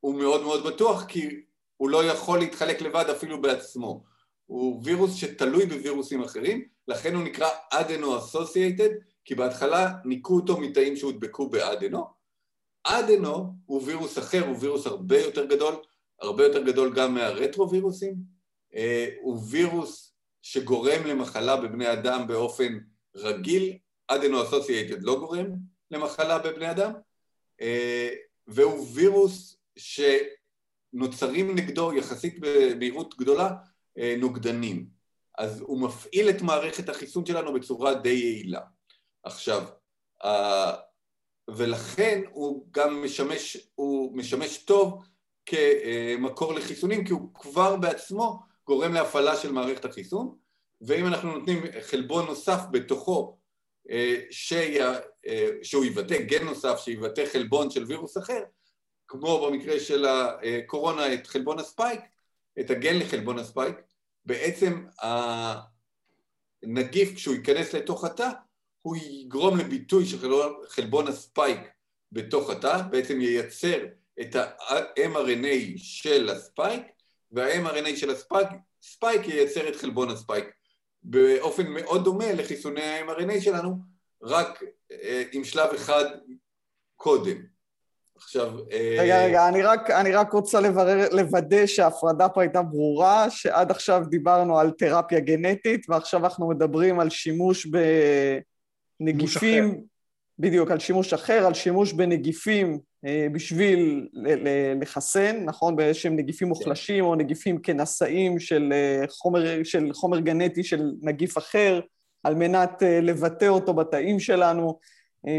הוא 0.00 0.14
מאוד 0.14 0.42
מאוד 0.42 0.66
בטוח 0.66 1.04
כי 1.04 1.28
הוא 1.76 1.90
לא 1.90 2.04
יכול 2.04 2.38
להתחלק 2.38 2.80
לבד 2.80 3.04
אפילו 3.16 3.42
בעצמו. 3.42 4.04
הוא 4.46 4.82
וירוס 4.84 5.14
שתלוי 5.14 5.66
בווירוסים 5.66 6.22
אחרים, 6.22 6.64
לכן 6.88 7.14
הוא 7.14 7.24
נקרא 7.24 7.48
אדנו 7.70 8.18
אסוסייטד, 8.18 8.90
כי 9.28 9.34
בהתחלה 9.34 9.92
ניקו 10.04 10.34
אותו 10.34 10.60
מתאים 10.60 10.96
שהודבקו 10.96 11.48
באדנו. 11.48 12.04
אדנו 12.84 13.54
הוא 13.66 13.82
וירוס 13.84 14.18
אחר, 14.18 14.46
הוא 14.46 14.56
וירוס 14.60 14.86
הרבה 14.86 15.20
יותר 15.20 15.44
גדול, 15.44 15.74
הרבה 16.20 16.46
יותר 16.46 16.62
גדול 16.62 16.94
גם 16.94 17.14
מהרטרווירוסים, 17.14 18.14
הוא 19.20 19.42
וירוס 19.50 20.14
שגורם 20.42 21.06
למחלה 21.06 21.56
בבני 21.56 21.92
אדם 21.92 22.26
באופן 22.26 22.78
רגיל, 23.16 23.78
אדנו 24.08 24.42
אסוסייטד 24.42 25.02
לא 25.02 25.18
גורם 25.18 25.46
למחלה 25.90 26.38
בבני 26.38 26.70
אדם, 26.70 26.92
והוא 28.46 28.86
וירוס 28.94 29.56
שנוצרים 29.76 31.54
נגדו 31.54 31.92
יחסית 31.92 32.38
במהירות 32.40 33.18
גדולה 33.18 33.50
נוגדנים. 34.18 34.86
אז 35.38 35.60
הוא 35.60 35.80
מפעיל 35.80 36.30
את 36.30 36.42
מערכת 36.42 36.88
החיסון 36.88 37.26
שלנו 37.26 37.52
בצורה 37.52 37.94
די 37.94 38.08
יעילה. 38.08 38.60
עכשיו, 39.28 39.64
ולכן 41.50 42.22
הוא 42.30 42.66
גם 42.70 43.04
משמש, 43.04 43.56
הוא 43.74 44.16
משמש 44.16 44.58
טוב 44.58 45.04
כמקור 45.46 46.54
לחיסונים, 46.54 47.04
כי 47.04 47.12
הוא 47.12 47.34
כבר 47.34 47.76
בעצמו 47.76 48.38
גורם 48.66 48.92
להפעלה 48.92 49.36
של 49.36 49.52
מערכת 49.52 49.84
החיסון, 49.84 50.36
ואם 50.80 51.06
אנחנו 51.06 51.38
נותנים 51.38 51.62
חלבון 51.80 52.26
נוסף 52.26 52.60
בתוכו, 52.70 53.38
שיה, 54.30 54.92
שהוא 55.62 55.84
יבטא 55.84 56.22
גן 56.22 56.44
נוסף, 56.44 56.78
שיבטא 56.78 57.26
חלבון 57.32 57.70
של 57.70 57.84
וירוס 57.84 58.18
אחר, 58.18 58.42
כמו 59.08 59.46
במקרה 59.46 59.80
של 59.80 60.06
הקורונה 60.06 61.14
את 61.14 61.26
חלבון 61.26 61.58
הספייק, 61.58 62.00
את 62.60 62.70
הגן 62.70 62.98
לחלבון 62.98 63.38
הספייק, 63.38 63.76
בעצם 64.24 64.86
הנגיף 66.62 67.14
כשהוא 67.14 67.34
ייכנס 67.34 67.72
לתוך 67.72 68.04
התא, 68.04 68.28
הוא 68.88 68.96
יגרום 68.96 69.58
לביטוי 69.58 70.06
של 70.06 70.18
חלבון 70.68 71.08
הספייק 71.08 71.60
בתוך 72.12 72.50
התא, 72.50 72.82
בעצם 72.90 73.20
ייצר 73.20 73.78
את 74.20 74.36
ה-mRNA 74.36 75.72
של 75.76 76.28
הספייק, 76.28 76.82
וה-mRNA 77.32 77.96
של 77.96 78.10
הספייק 78.10 79.28
ייצר 79.28 79.68
את 79.68 79.76
חלבון 79.76 80.10
הספייק. 80.10 80.44
באופן 81.02 81.66
מאוד 81.66 82.04
דומה 82.04 82.32
לחיסוני 82.32 82.82
ה-mRNA 82.82 83.40
שלנו, 83.40 83.76
רק 84.22 84.62
אה, 84.92 85.22
עם 85.32 85.44
שלב 85.44 85.74
אחד 85.74 86.04
קודם. 86.96 87.36
עכשיו... 88.16 88.56
רגע, 88.98 89.16
אה... 89.16 89.26
רגע, 89.26 89.48
אני 89.48 89.62
רק, 89.62 89.90
אני 89.90 90.12
רק 90.12 90.32
רוצה 90.32 90.60
לברר, 90.60 91.08
לוודא 91.12 91.66
שההפרדה 91.66 92.28
פה 92.28 92.40
הייתה 92.40 92.62
ברורה, 92.62 93.30
שעד 93.30 93.70
עכשיו 93.70 94.02
דיברנו 94.08 94.58
על 94.58 94.70
תרפיה 94.70 95.20
גנטית, 95.20 95.86
ועכשיו 95.88 96.24
אנחנו 96.24 96.48
מדברים 96.48 97.00
על 97.00 97.10
שימוש 97.10 97.66
בנגיפים... 99.00 99.84
בדיוק, 100.38 100.70
על 100.70 100.78
שימוש 100.78 101.12
אחר, 101.12 101.46
על 101.46 101.54
שימוש 101.54 101.92
בנגיפים 101.92 102.78
אה, 103.06 103.26
בשביל 103.32 104.08
לחסן, 104.80 105.44
נכון? 105.44 105.76
באיזשהם 105.76 106.16
נגיפים 106.16 106.48
מוחלשים 106.48 107.04
או 107.04 107.14
נגיפים 107.14 107.58
כנשאים 107.58 108.38
של 108.38 108.72
אה, 108.72 109.04
חומר, 109.08 109.64
של 109.64 109.92
חומר 109.92 110.20
גנטי 110.20 110.64
של 110.64 110.92
נגיף 111.02 111.38
אחר, 111.38 111.80
על 112.24 112.34
מנת 112.34 112.82
אה, 112.82 113.00
לבטא 113.00 113.44
אותו 113.44 113.74
בתאים 113.74 114.20
שלנו, 114.20 114.78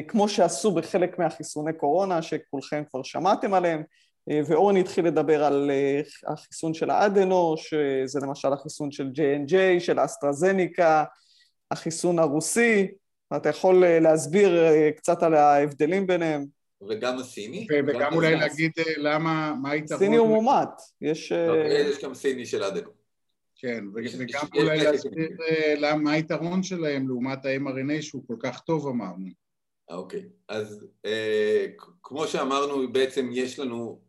כמו 0.08 0.30
שעשו 0.30 0.72
בחלק 0.72 1.20
מהחיסוני 1.20 1.74
קורונה, 1.74 2.22
שכולכם 2.22 2.84
כבר 2.90 3.04
שמעתם 3.04 3.54
עליהם, 3.54 3.84
ואורן 4.46 4.78
התחיל 4.78 5.06
לדבר 5.06 5.44
על 5.44 5.72
החיסון 6.28 6.74
של 6.74 6.90
האדנו, 6.90 7.56
שזה 7.58 8.20
למשל 8.20 8.54
החיסון 8.54 8.92
של 8.92 9.10
J&J, 9.16 9.80
של 9.80 10.06
אסטרזניקה, 10.06 11.04
החיסון 11.72 12.20
הרוסי, 12.20 12.88
אתה 13.36 13.50
יכול 13.50 13.86
להסביר 14.00 14.52
קצת 14.98 15.24
על 15.24 15.34
ההבדלים 15.34 16.08
ביניהם? 16.08 16.46
וגם 16.88 17.18
הסיני. 17.18 17.68
וגם 17.88 18.14
אולי 18.14 18.36
להגיד 18.36 18.72
אה, 18.78 18.94
למה, 18.98 19.54
מה 19.62 19.72
היתרון... 19.72 20.00
סיני 20.00 20.18
הוא 20.18 20.28
מומט, 20.28 20.82
יש... 21.02 21.32
לא, 21.32 21.56
יש 21.58 22.04
גם 22.04 22.14
סיני 22.14 22.46
של 22.46 22.64
אדנו. 22.64 22.90
כן, 23.56 23.86
וגם 23.96 24.46
אולי 24.56 24.84
להסביר 24.84 25.30
אה, 25.84 25.96
מה 25.96 26.12
היתרון 26.12 26.64
שלהם 26.64 27.08
לעומת 27.08 27.46
ה-mRNA 27.46 28.02
שהוא 28.02 28.24
כל 28.28 28.36
כך 28.40 28.60
טוב 28.60 28.88
אמרנו. 28.88 29.28
אוקיי, 29.90 30.26
אז 30.48 30.86
אה, 31.06 31.66
כמו 32.04 32.28
שאמרנו, 32.28 32.92
בעצם 32.92 33.30
יש 33.34 33.60
לנו 33.60 34.02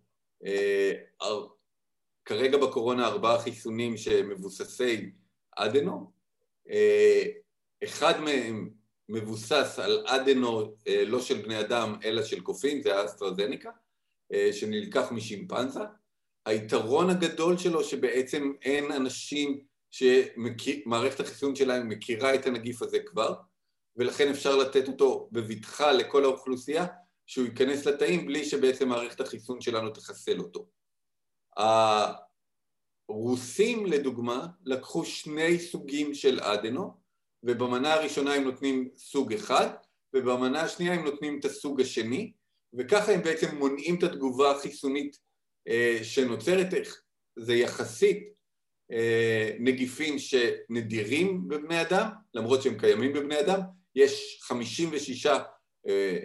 כרגע 2.25 2.59
בקורונה 2.59 3.07
ארבעה 3.07 3.39
חיסונים 3.39 3.97
שמבוססי 3.97 5.11
אדנו, 5.57 6.11
אחד 7.85 8.21
מהם 8.21 8.71
מבוסס 9.11 9.79
על 9.79 10.07
אדנו 10.07 10.75
אה, 10.89 11.05
לא 11.05 11.21
של 11.21 11.43
בני 11.43 11.61
אדם 11.61 11.97
אלא 12.05 12.23
של 12.23 12.41
קופים, 12.41 12.83
זה 12.83 12.97
האסטרזניקה, 12.97 13.71
אה, 14.33 14.51
שנלקח 14.53 15.13
משימפנזה. 15.13 15.81
היתרון 16.47 17.11
הגדול 17.11 17.59
שלו 17.59 17.85
שבעצם 17.85 18.53
אין 18.63 18.93
אנשים 18.93 19.61
שמערכת 19.91 21.21
החיסון 21.21 21.55
שלהם 21.55 21.89
מכירה 21.89 22.35
את 22.35 22.47
הנגיף 22.47 22.83
הזה 22.83 22.99
כבר, 23.07 23.35
ולכן 23.97 24.29
אפשר 24.29 24.57
לתת 24.57 24.89
אותו 24.89 25.29
בבטחה 25.33 25.93
לכל 25.93 26.25
האוכלוסייה, 26.25 26.87
שהוא 27.27 27.45
ייכנס 27.47 27.87
לתאים 27.87 28.27
בלי 28.27 28.45
שבעצם 28.45 28.89
מערכת 28.89 29.21
החיסון 29.21 29.61
שלנו 29.61 29.91
תחסל 29.91 30.39
אותו. 30.39 30.67
הרוסים 33.09 33.87
לדוגמה 33.87 34.47
לקחו 34.65 35.05
שני 35.05 35.59
סוגים 35.59 36.15
של 36.15 36.41
אדנו, 36.41 37.00
ובמנה 37.43 37.95
הראשונה 37.95 38.35
הם 38.35 38.45
נותנים 38.45 38.89
סוג 38.97 39.33
אחד, 39.33 39.69
ובמנה 40.15 40.63
השנייה 40.63 40.95
הם 40.95 41.05
נותנים 41.05 41.39
את 41.39 41.45
הסוג 41.45 41.81
השני, 41.81 42.33
וככה 42.79 43.13
הם 43.13 43.23
בעצם 43.23 43.57
מונעים 43.57 43.99
את 43.99 44.03
התגובה 44.03 44.51
החיסונית 44.51 45.17
אה, 45.69 45.99
שנוצרת, 46.03 46.67
זה 47.37 47.55
יחסית 47.55 48.29
אה, 48.93 49.51
נגיפים 49.59 50.17
שנדירים 50.19 51.49
בבני 51.49 51.81
אדם, 51.81 52.09
למרות 52.35 52.63
שהם 52.63 52.79
קיימים 52.79 53.13
בבני 53.13 53.41
אדם, 53.41 53.61
יש 53.95 54.39
56 54.43 55.27
אה, 55.89 56.19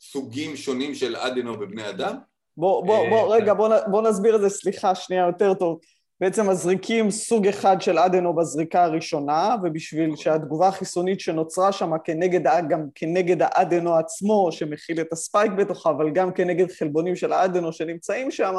סוגים 0.00 0.56
שונים 0.56 0.94
של 0.94 1.16
אדנו 1.16 1.58
בבני 1.58 1.88
אדם. 1.88 2.16
בוא, 2.56 2.86
בוא, 2.86 3.08
בוא, 3.08 3.36
רגע, 3.36 3.54
בוא, 3.54 3.68
בוא 3.90 4.02
נסביר 4.02 4.36
את 4.36 4.40
זה, 4.40 4.48
סליחה, 4.48 4.94
שנייה 4.94 5.26
יותר 5.26 5.54
טוב. 5.54 5.80
בעצם 6.22 6.50
מזריקים 6.50 7.10
סוג 7.10 7.46
אחד 7.46 7.80
של 7.80 7.98
אדנו 7.98 8.34
בזריקה 8.34 8.84
הראשונה, 8.84 9.56
ובשביל 9.62 10.16
שהתגובה 10.16 10.68
החיסונית 10.68 11.20
שנוצרה 11.20 11.72
שם 11.72 11.90
כנגד, 12.04 12.40
גם 12.68 12.86
כנגד 12.94 13.36
האדנו 13.40 13.94
עצמו, 13.94 14.52
שמכיל 14.52 15.00
את 15.00 15.12
הספייק 15.12 15.52
בתוכה, 15.52 15.90
אבל 15.90 16.10
גם 16.10 16.32
כנגד 16.32 16.70
חלבונים 16.70 17.16
של 17.16 17.32
האדנו 17.32 17.72
שנמצאים 17.72 18.30
שם, 18.30 18.54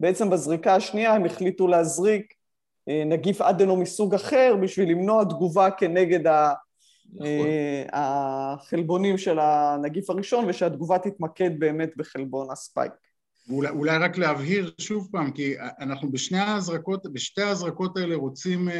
בעצם 0.00 0.30
בזריקה 0.30 0.74
השנייה 0.74 1.14
הם 1.14 1.24
החליטו 1.24 1.68
להזריק 1.68 2.34
אה, 2.88 3.02
נגיף 3.06 3.40
אדנו 3.40 3.76
מסוג 3.76 4.14
אחר 4.14 4.56
בשביל 4.62 4.90
למנוע 4.90 5.24
תגובה 5.24 5.70
כנגד 5.70 6.26
ה... 6.26 6.52
נכון. 7.14 7.26
אה, 7.26 7.84
החלבונים 7.92 9.18
של 9.18 9.38
הנגיף 9.38 10.10
הראשון, 10.10 10.44
ושהתגובה 10.48 10.98
תתמקד 10.98 11.50
באמת 11.58 11.90
בחלבון 11.96 12.50
הספייק. 12.50 12.92
ואולי 13.48 13.98
רק 13.98 14.18
להבהיר 14.18 14.74
שוב 14.78 15.08
פעם, 15.12 15.32
כי 15.32 15.54
אנחנו 15.58 16.12
בשני 16.12 16.38
ההזרקות, 16.38 17.12
בשתי 17.12 17.42
ההזרקות 17.42 17.96
האלה 17.96 18.16
רוצים 18.16 18.68
אה, 18.68 18.72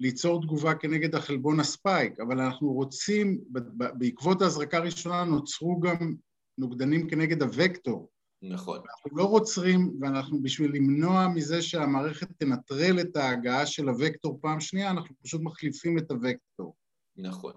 ליצור 0.00 0.42
תגובה 0.42 0.74
כנגד 0.74 1.14
החלבון 1.14 1.60
הספייק, 1.60 2.20
אבל 2.20 2.40
אנחנו 2.40 2.72
רוצים, 2.72 3.40
בעקבות 3.70 4.42
ההזרקה 4.42 4.76
הראשונה 4.76 5.24
נוצרו 5.24 5.80
גם 5.80 6.14
נוגדנים 6.58 7.08
כנגד 7.08 7.42
הוקטור. 7.42 8.10
נכון. 8.42 8.78
אנחנו 8.78 9.18
לא 9.18 9.24
רוצים, 9.24 9.96
ואנחנו 10.00 10.42
בשביל 10.42 10.72
למנוע 10.74 11.28
מזה 11.28 11.62
שהמערכת 11.62 12.28
תנטרל 12.38 13.00
את 13.00 13.16
ההגעה 13.16 13.66
של 13.66 13.88
הוקטור 13.88 14.38
פעם 14.42 14.60
שנייה, 14.60 14.90
אנחנו 14.90 15.14
פשוט 15.22 15.40
מחליפים 15.44 15.98
את 15.98 16.10
הוקטור. 16.10 16.74
נכון. 17.16 17.52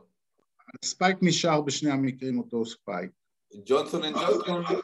הספייק 0.84 1.18
נשאר 1.22 1.62
בשני 1.62 1.92
המקרים 1.92 2.40
אותו 2.40 2.66
ספייק. 2.66 3.12
ג'ונסון 3.66 4.04
אנד 4.04 4.16
ג'ונסון 4.16 4.66
אה, 4.66 4.80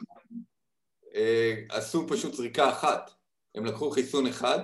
עשו 1.68 2.06
פשוט 2.08 2.34
זריקה 2.34 2.70
אחת. 2.70 3.10
הם 3.54 3.64
לקחו 3.64 3.90
חיסון 3.90 4.26
אחד, 4.26 4.58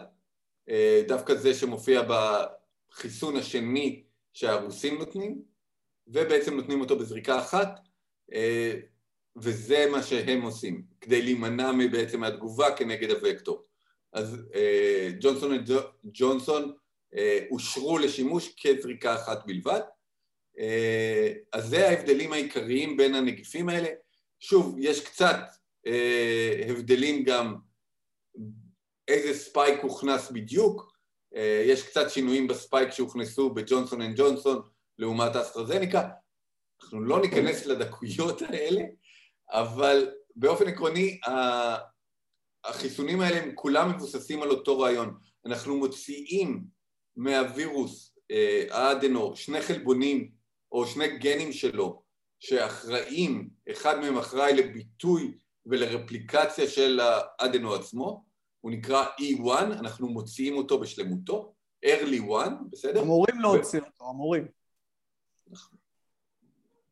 אה, 0.69 1.03
דווקא 1.09 1.35
זה 1.35 1.55
שמופיע 1.55 2.03
בחיסון 2.03 3.37
השני 3.37 4.03
שהרוסים 4.33 4.99
נותנים, 4.99 5.43
ובעצם 6.07 6.55
נותנים 6.55 6.81
אותו 6.81 6.99
בזריקה 6.99 7.39
אחת, 7.39 7.81
אה, 8.33 8.75
וזה 9.37 9.87
מה 9.91 10.03
שהם 10.03 10.43
עושים, 10.43 10.83
כדי 11.01 11.23
להימנע 11.23 11.71
בעצם 11.93 12.21
מהתגובה 12.21 12.77
כנגד 12.77 13.11
הוקטור. 13.11 13.63
אז 14.13 14.43
ג'ונסון 15.21 15.65
וג'ונסון 16.05 16.73
אושרו 17.51 17.99
לשימוש 17.99 18.55
כזריקה 18.63 19.15
אחת 19.15 19.47
בלבד. 19.47 19.81
אז 21.53 21.69
זה 21.69 21.89
ההבדלים 21.89 22.33
העיקריים 22.33 22.97
בין 22.97 23.15
הנגיפים 23.15 23.69
האלה. 23.69 23.89
שוב, 24.41 24.77
יש 24.79 25.05
קצת 25.05 25.37
אה, 25.37 25.62
הבדלים 26.69 27.25
גם 27.25 27.55
איזה 29.09 29.39
ספייק 29.39 29.81
הוכנס 29.83 30.31
בדיוק, 30.31 30.93
אה, 31.35 31.63
יש 31.67 31.83
קצת 31.83 32.11
שינויים 32.11 32.47
בספייק 32.47 32.91
שהוכנסו 32.91 33.51
בג'ונסון 33.51 34.03
אנד 34.03 34.17
ג'ונסון 34.17 34.63
לעומת 34.99 35.37
אסטרהזניקה, 35.37 36.09
אנחנו 36.83 37.01
לא 37.01 37.21
ניכנס 37.21 37.67
לדקויות 37.67 38.43
האלה, 38.43 38.83
אבל 39.51 40.11
באופן 40.37 40.69
עקרוני 40.69 41.21
החיסונים 42.65 43.21
האלה 43.21 43.43
הם 43.43 43.53
כולם 43.55 43.91
מבוססים 43.91 44.43
על 44.43 44.51
אותו 44.51 44.79
רעיון. 44.79 45.15
אנחנו 45.47 45.77
מוציאים 45.77 46.65
מהווירוס 47.17 48.15
אה, 48.31 48.65
האדנו 48.71 49.37
שני 49.37 49.61
חלבונים 49.61 50.31
או 50.73 50.87
שני 50.87 51.19
גנים 51.19 51.53
שלו 51.53 52.03
שאחראים, 52.41 53.51
אחד 53.73 54.01
מהם 54.01 54.19
אחראי 54.19 54.53
לביטוי 54.55 55.39
ולרפליקציה 55.67 56.69
של 56.69 57.01
האדנו 57.03 57.75
עצמו, 57.75 58.25
הוא 58.61 58.71
נקרא 58.73 59.05
E1, 59.21 59.63
אנחנו 59.63 60.09
מוציאים 60.09 60.57
אותו 60.57 60.81
בשלמותו, 60.81 61.55
early 61.87 62.21
one, 62.21 62.53
בסדר? 62.71 63.03
אמורים 63.03 63.41
להוציא 63.41 63.81
ו... 63.81 63.85
אותו, 63.85 64.11
אמורים. 64.11 64.47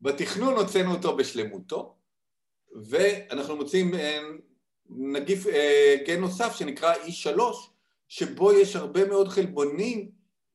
בתכנון 0.01 0.55
הוצאנו 0.55 0.93
אותו 0.95 1.17
בשלמותו, 1.17 1.97
ואנחנו 2.73 3.57
מוצאים 3.57 3.95
אה, 3.95 4.21
נגיף 4.89 5.47
אה, 5.47 5.97
גן 6.07 6.21
נוסף 6.21 6.57
שנקרא 6.57 6.95
E3, 6.95 7.41
שבו 8.09 8.53
יש 8.53 8.77
הרבה 8.77 9.05
מאוד 9.05 9.29
חלבונים 9.29 10.11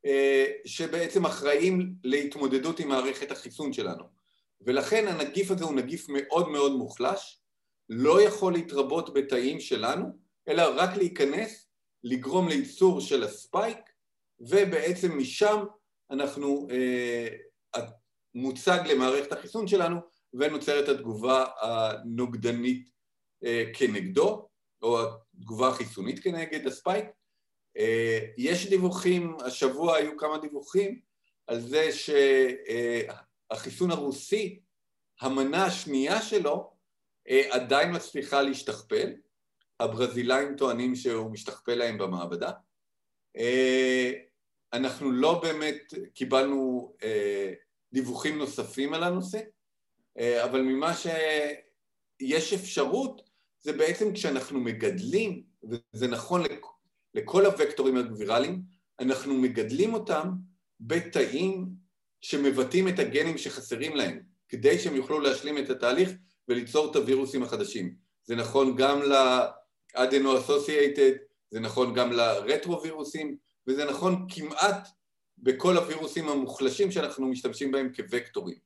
אה, 0.05 0.45
שבעצם 0.65 1.25
אחראים 1.25 1.93
להתמודדות 2.03 2.79
עם 2.79 2.87
מערכת 2.87 3.31
החיסון 3.31 3.73
שלנו. 3.73 4.03
ולכן 4.61 5.07
הנגיף 5.07 5.51
הזה 5.51 5.63
הוא 5.63 5.73
נגיף 5.73 6.05
מאוד 6.09 6.49
מאוד 6.49 6.71
מוחלש, 6.71 7.41
לא 7.89 8.21
יכול 8.21 8.53
להתרבות 8.53 9.13
בתאים 9.13 9.59
שלנו, 9.59 10.05
אלא 10.47 10.63
רק 10.75 10.97
להיכנס, 10.97 11.69
לגרום 12.03 12.47
לייצור 12.47 13.01
של 13.01 13.23
הספייק, 13.23 13.77
ובעצם 14.39 15.17
משם 15.17 15.65
אנחנו 16.11 16.67
אה, 16.71 17.27
מוצג 18.35 18.79
למערכת 18.85 19.31
החיסון 19.31 19.67
שלנו 19.67 19.99
ונוצרת 20.33 20.89
התגובה 20.89 21.45
הנוגדנית 21.61 22.89
אה, 23.45 23.63
כנגדו, 23.73 24.49
או 24.81 24.99
התגובה 25.33 25.67
החיסונית 25.67 26.19
כנגד 26.19 26.67
הספייק. 26.67 27.05
אה, 27.77 28.19
יש 28.37 28.69
דיווחים, 28.69 29.37
השבוע 29.45 29.95
היו 29.95 30.17
כמה 30.17 30.37
דיווחים 30.37 30.99
על 31.47 31.59
זה 31.59 31.89
שהחיסון 33.51 33.91
הרוסי, 33.91 34.59
המנה 35.21 35.65
השנייה 35.65 36.21
שלו 36.21 36.53
אה, 36.55 36.74
עדיין 37.27 37.95
מצליחה 37.95 38.41
להשתכפל, 38.41 39.13
הברזילאים 39.79 40.55
טוענים 40.55 40.95
שהוא 40.95 41.31
משתכפל 41.31 41.75
להם 41.75 41.97
במעבדה. 41.97 42.51
אנחנו 44.73 45.11
לא 45.11 45.41
באמת 45.41 45.93
קיבלנו 46.13 46.93
דיווחים 47.93 48.37
נוספים 48.37 48.93
על 48.93 49.03
הנושא, 49.03 49.39
אבל 50.19 50.61
ממה 50.61 50.93
שיש 50.93 52.53
אפשרות 52.53 53.29
זה 53.61 53.73
בעצם 53.73 54.13
כשאנחנו 54.13 54.59
מגדלים, 54.59 55.43
וזה 55.63 56.07
נכון 56.07 56.41
לכל 57.13 57.45
הוקטורים 57.45 57.97
הגבירליים, 57.97 58.61
אנחנו 58.99 59.33
מגדלים 59.33 59.93
אותם 59.93 60.29
בתאים 60.79 61.67
שמבטאים 62.21 62.87
את 62.87 62.99
הגנים 62.99 63.37
שחסרים 63.37 63.95
להם, 63.95 64.23
כדי 64.49 64.79
שהם 64.79 64.95
יוכלו 64.95 65.19
להשלים 65.19 65.57
את 65.57 65.69
התהליך 65.69 66.09
וליצור 66.49 66.91
את 66.91 66.95
הווירוסים 66.95 67.43
החדשים. 67.43 67.95
זה 68.23 68.35
נכון 68.35 68.75
גם 68.75 69.01
ל-adeno-associated, 69.01 71.17
זה 71.51 71.59
נכון 71.59 71.93
גם 71.93 72.11
לרטרו-וירוסים, 72.11 73.37
וזה 73.67 73.85
נכון 73.85 74.27
כמעט 74.29 74.87
בכל 75.37 75.77
הווירוסים 75.77 76.29
המוחלשים 76.29 76.91
שאנחנו 76.91 77.27
משתמשים 77.27 77.71
בהם 77.71 77.91
כווקטורים. 77.95 78.57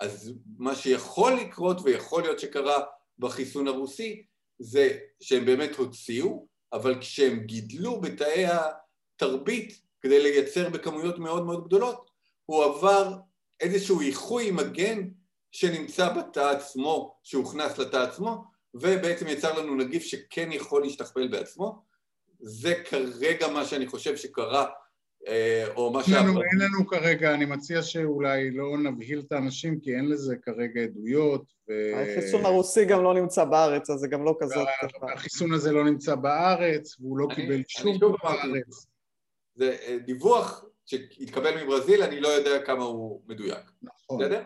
אז 0.00 0.34
מה 0.58 0.74
שיכול 0.74 1.32
לקרות 1.32 1.76
ויכול 1.84 2.22
להיות 2.22 2.40
שקרה 2.40 2.80
בחיסון 3.18 3.68
הרוסי 3.68 4.26
זה 4.58 4.98
שהם 5.20 5.44
באמת 5.44 5.76
הוציאו, 5.76 6.46
אבל 6.72 7.00
כשהם 7.00 7.40
גידלו 7.40 8.00
בתאי 8.00 8.44
התרבית 8.46 9.80
כדי 10.00 10.22
לייצר 10.22 10.68
בכמויות 10.68 11.18
מאוד 11.18 11.46
מאוד 11.46 11.66
גדולות, 11.66 12.10
הוא 12.46 12.64
עבר 12.64 13.12
איזשהו 13.60 14.00
איחוי 14.00 14.48
עם 14.48 14.58
הגן 14.58 15.08
שנמצא 15.52 16.12
בתא 16.12 16.40
עצמו, 16.40 17.16
שהוכנס 17.22 17.78
לתא 17.78 17.96
עצמו, 17.96 18.44
ובעצם 18.74 19.28
יצר 19.28 19.58
לנו 19.58 19.74
נגיף 19.74 20.02
שכן 20.02 20.52
יכול 20.52 20.82
להשתכפל 20.82 21.28
בעצמו. 21.28 21.82
זה 22.40 22.74
כרגע 22.84 23.48
מה 23.48 23.64
שאני 23.64 23.86
חושב 23.86 24.16
שקרה 24.16 24.66
אה, 25.28 25.64
או 25.76 25.92
מה 25.92 26.04
שה... 26.04 26.18
אין 26.20 26.58
לנו 26.58 26.86
כרגע, 26.86 27.34
אני 27.34 27.44
מציע 27.44 27.82
שאולי 27.82 28.50
לא 28.50 28.78
נבהיל 28.78 29.22
את 29.26 29.32
האנשים 29.32 29.80
כי 29.80 29.94
אין 29.94 30.08
לזה 30.08 30.36
כרגע 30.42 30.80
עדויות 30.80 31.44
ו... 31.68 31.72
החיסון 31.94 32.44
הרוסי 32.44 32.84
גם 32.84 33.02
לא 33.02 33.14
נמצא 33.14 33.44
בארץ, 33.44 33.90
אז 33.90 33.98
זה 33.98 34.08
גם 34.08 34.24
לא 34.24 34.36
כזאת... 34.40 34.68
החיסון 35.14 35.52
הזה 35.52 35.72
לא 35.72 35.84
נמצא 35.84 36.14
בארץ 36.14 36.96
והוא 37.00 37.18
לא 37.18 37.26
קיבל 37.34 37.62
אישור 37.68 38.16
בארץ. 38.22 38.86
זה 39.54 39.76
אה, 39.86 39.98
דיווח 40.06 40.64
שהתקבל 40.86 41.64
מברזיל, 41.64 42.02
אני 42.02 42.20
לא 42.20 42.28
יודע 42.28 42.64
כמה 42.64 42.84
הוא 42.84 43.20
מדויק. 43.26 43.70
נכון. 43.82 44.20
בסדר? 44.20 44.42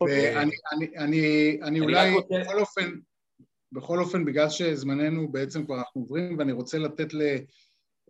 ואני 0.00 1.80
אולי, 1.80 2.14
בכל 2.30 2.60
אופן, 2.60 2.90
בכל 3.72 4.00
אופן, 4.00 4.24
בגלל 4.24 4.48
שזמננו 4.48 5.32
בעצם 5.32 5.64
כבר 5.64 5.78
אנחנו 5.78 6.00
עוברים, 6.00 6.38
ואני 6.38 6.52
רוצה 6.52 6.78
לתת 6.78 7.14
ל... 7.14 7.20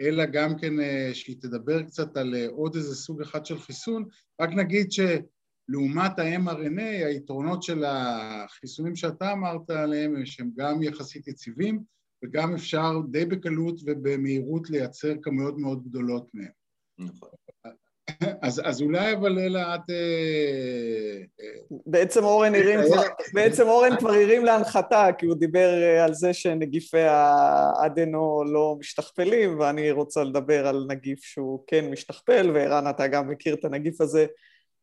אלא 0.01 0.25
גם 0.27 0.59
כן 0.59 0.81
אה, 0.81 1.11
שהיא 1.13 1.37
תדבר 1.41 1.83
קצת 1.83 2.17
על 2.17 2.35
אה, 2.35 2.47
עוד 2.49 2.77
איזה 2.77 2.95
סוג 2.95 3.21
אחד 3.21 3.47
של 3.47 3.59
חיסון. 3.59 4.05
רק 4.41 4.51
נגיד 4.51 4.93
שלעומת 4.93 6.19
ה-mRNA, 6.19 7.07
היתרונות 7.07 7.63
של 7.63 7.85
החיסונים 7.85 8.97
שאתה 8.97 9.33
אמרת 9.33 9.71
עליהם 9.71 10.17
הם 10.17 10.27
שהם 10.27 10.51
גם 10.57 10.83
יחסית 10.83 11.29
יציבים 11.29 11.83
וגם 12.25 12.55
אפשר 12.55 13.01
די 13.11 13.25
בקלות 13.25 13.81
ובמהירות 13.87 14.71
לייצר 14.71 15.15
כמויות 15.23 15.59
מאוד 15.59 15.85
גדולות 15.85 16.29
מהם. 16.35 16.53
נכון. 16.99 17.29
אז, 18.43 18.63
אז 18.65 18.83
אולי 18.83 19.13
אבל 19.13 19.39
אלה 19.39 19.75
את... 19.75 19.91
אה, 19.91 19.97
אה, 21.41 21.77
בעצם 21.87 22.25
אורן 22.25 22.55
הרים, 22.55 22.81
בעצם 23.35 23.69
אורן 23.69 23.97
כבר 23.99 24.11
הרים 24.11 24.45
להנחתה, 24.45 25.07
כי 25.19 25.27
הוא 25.27 25.35
דיבר 25.35 25.83
אה, 25.83 26.05
על 26.05 26.15
זה 26.15 26.33
שנגיפי 26.33 27.01
האדנו 27.01 28.45
לא 28.47 28.77
משתכפלים, 28.79 29.61
ואני 29.61 29.91
רוצה 29.91 30.25
לדבר 30.25 30.67
על 30.67 30.87
נגיף 30.89 31.23
שהוא 31.23 31.65
כן 31.67 31.91
משתכפל, 31.91 32.51
וערן 32.55 32.91
אתה 32.91 33.07
גם 33.07 33.29
מכיר 33.29 33.55
את 33.55 33.65
הנגיף 33.65 34.01
הזה, 34.01 34.27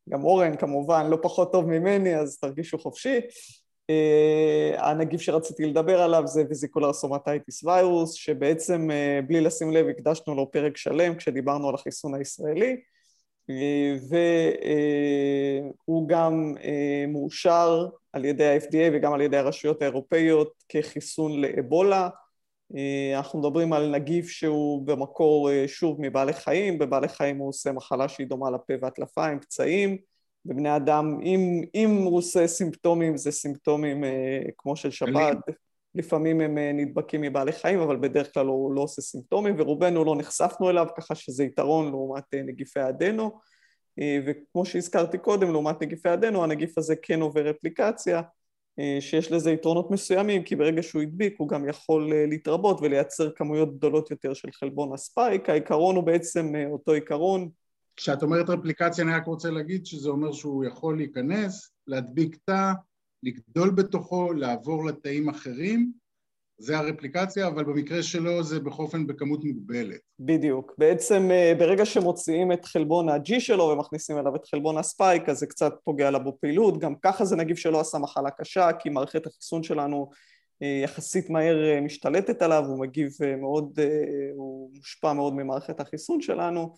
גם 0.09 0.23
אורן 0.23 0.55
כמובן 0.55 1.07
לא 1.09 1.17
פחות 1.21 1.51
טוב 1.51 1.65
ממני, 1.65 2.17
אז 2.17 2.37
תרגישו 2.39 2.77
חופשי. 2.77 3.19
הנגיף 4.77 5.21
שרציתי 5.21 5.65
לדבר 5.65 6.01
עליו 6.01 6.23
זה 6.25 6.43
vesicular 6.49 6.93
stomatitis 6.93 7.63
virus, 7.63 8.13
שבעצם 8.13 8.89
בלי 9.27 9.41
לשים 9.41 9.71
לב 9.71 9.87
הקדשנו 9.87 10.35
לו 10.35 10.51
פרק 10.51 10.77
שלם 10.77 11.15
כשדיברנו 11.15 11.69
על 11.69 11.75
החיסון 11.75 12.15
הישראלי. 12.15 12.77
והוא 15.87 16.07
גם 16.07 16.53
אה, 16.63 17.05
מאושר 17.07 17.87
על 18.13 18.25
ידי 18.25 18.45
ה-FDA 18.45 18.89
וגם 18.93 19.13
על 19.13 19.21
ידי 19.21 19.37
הרשויות 19.37 19.81
האירופאיות 19.81 20.63
כחיסון 20.69 21.41
לאבולה. 21.41 22.09
אה, 22.75 23.17
אנחנו 23.17 23.39
מדברים 23.39 23.73
על 23.73 23.91
נגיף 23.91 24.27
שהוא 24.29 24.87
במקור 24.87 25.51
אה, 25.51 25.63
שוב 25.67 25.97
מבעלי 26.01 26.33
חיים, 26.33 26.79
בבעלי 26.79 27.07
חיים 27.07 27.37
הוא 27.37 27.49
עושה 27.49 27.71
מחלה 27.71 28.07
שהיא 28.07 28.27
דומה 28.27 28.49
לפה 28.49 28.73
והטלפיים, 28.81 29.39
פצעים, 29.39 29.97
בבני 30.45 30.75
אדם, 30.75 31.19
אם, 31.23 31.61
אם 31.75 31.89
הוא 31.89 32.17
עושה 32.17 32.47
סימפטומים 32.47 33.17
זה 33.17 33.31
סימפטומים 33.31 34.03
כמו 34.57 34.75
של 34.75 34.91
שפעת, 34.91 35.37
לפעמים 35.95 36.41
הם 36.41 36.57
נדבקים 36.57 37.21
מבעלי 37.21 37.51
חיים, 37.51 37.79
אבל 37.79 37.97
בדרך 37.97 38.33
כלל 38.33 38.45
הוא 38.45 38.73
לא 38.73 38.81
עושה 38.81 39.01
סימפטומים, 39.01 39.55
ורובנו 39.57 40.05
לא 40.05 40.15
נחשפנו 40.15 40.69
אליו, 40.69 40.87
ככה 40.97 41.15
שזה 41.15 41.43
יתרון 41.43 41.89
לעומת 41.89 42.33
נגיפי 42.33 42.79
האדנו. 42.79 43.31
וכמו 44.25 44.65
שהזכרתי 44.65 45.17
קודם, 45.17 45.51
לעומת 45.51 45.81
נגיפי 45.81 46.09
האדנו, 46.09 46.43
הנגיף 46.43 46.77
הזה 46.77 46.95
כן 46.95 47.21
עובר 47.21 47.41
רפליקציה, 47.41 48.21
שיש 48.99 49.31
לזה 49.31 49.51
יתרונות 49.51 49.91
מסוימים, 49.91 50.43
כי 50.43 50.55
ברגע 50.55 50.83
שהוא 50.83 51.01
הדביק 51.01 51.35
הוא 51.37 51.49
גם 51.49 51.69
יכול 51.69 52.11
להתרבות 52.29 52.77
ולייצר 52.81 53.31
כמויות 53.31 53.77
גדולות 53.77 54.11
יותר 54.11 54.33
של 54.33 54.49
חלבון 54.51 54.93
הספייק. 54.93 55.49
העיקרון 55.49 55.95
הוא 55.95 56.03
בעצם 56.03 56.53
אותו 56.71 56.91
עיקרון. 56.91 57.49
כשאת 57.95 58.23
אומרת 58.23 58.49
רפליקציה, 58.49 59.03
אני 59.03 59.13
רק 59.13 59.25
רוצה 59.25 59.49
להגיד 59.49 59.85
שזה 59.85 60.09
אומר 60.09 60.31
שהוא 60.31 60.65
יכול 60.65 60.97
להיכנס, 60.97 61.71
להדביק 61.87 62.37
תא, 62.45 62.71
לגדול 63.23 63.69
בתוכו, 63.69 64.33
לעבור 64.33 64.85
לתאים 64.85 65.29
אחרים, 65.29 65.91
זה 66.57 66.77
הרפליקציה, 66.77 67.47
אבל 67.47 67.63
במקרה 67.63 68.03
שלו 68.03 68.43
זה 68.43 68.59
בכל 68.59 68.83
אופן 68.83 69.07
בכמות 69.07 69.43
מוגבלת. 69.43 69.99
בדיוק. 70.19 70.73
בעצם 70.77 71.31
אה, 71.31 71.53
ברגע 71.59 71.85
שמוציאים 71.85 72.51
את 72.51 72.65
חלבון 72.65 73.09
ה-G 73.09 73.39
שלו 73.39 73.63
ומכניסים 73.63 74.17
אליו 74.17 74.35
את 74.35 74.45
חלבון 74.45 74.77
הספייק, 74.77 75.29
אז 75.29 75.37
זה 75.37 75.47
קצת 75.47 75.73
פוגע 75.83 76.11
לה 76.11 76.19
בפעילות. 76.19 76.79
גם 76.79 76.95
ככה 77.01 77.25
זה 77.25 77.35
נגיף 77.35 77.57
שלא 77.57 77.79
עשה 77.79 77.97
מחלה 77.97 78.29
קשה, 78.31 78.69
כי 78.79 78.89
מערכת 78.89 79.27
החיסון 79.27 79.63
שלנו 79.63 80.09
אה, 80.63 80.81
יחסית 80.83 81.29
מהר 81.29 81.65
אה, 81.65 81.81
משתלטת 81.81 82.41
עליו, 82.41 82.63
הוא 82.67 82.79
מגיב 82.79 83.11
מאוד, 83.37 83.79
הוא 84.35 84.71
מושפע 84.75 85.13
מאוד 85.13 85.33
ממערכת 85.33 85.79
החיסון 85.79 86.21
שלנו. 86.21 86.73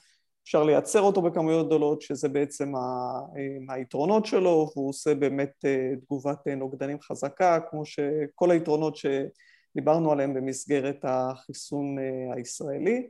אפשר 0.47 0.63
לייצר 0.63 1.01
אותו 1.01 1.21
בכמויות 1.21 1.67
גדולות, 1.67 2.01
שזה 2.01 2.29
בעצם 2.29 2.71
היתרונות 3.69 4.25
שלו, 4.25 4.69
והוא 4.75 4.89
עושה 4.89 5.15
באמת 5.15 5.65
תגובת 6.05 6.47
נוגדנים 6.47 7.01
חזקה, 7.01 7.59
כמו 7.69 7.85
שכל 7.85 8.51
היתרונות 8.51 8.95
ש... 8.95 9.05
דיברנו 9.75 10.11
עליהם 10.11 10.33
במסגרת 10.33 10.97
החיסון 11.03 11.95
הישראלי, 12.35 13.07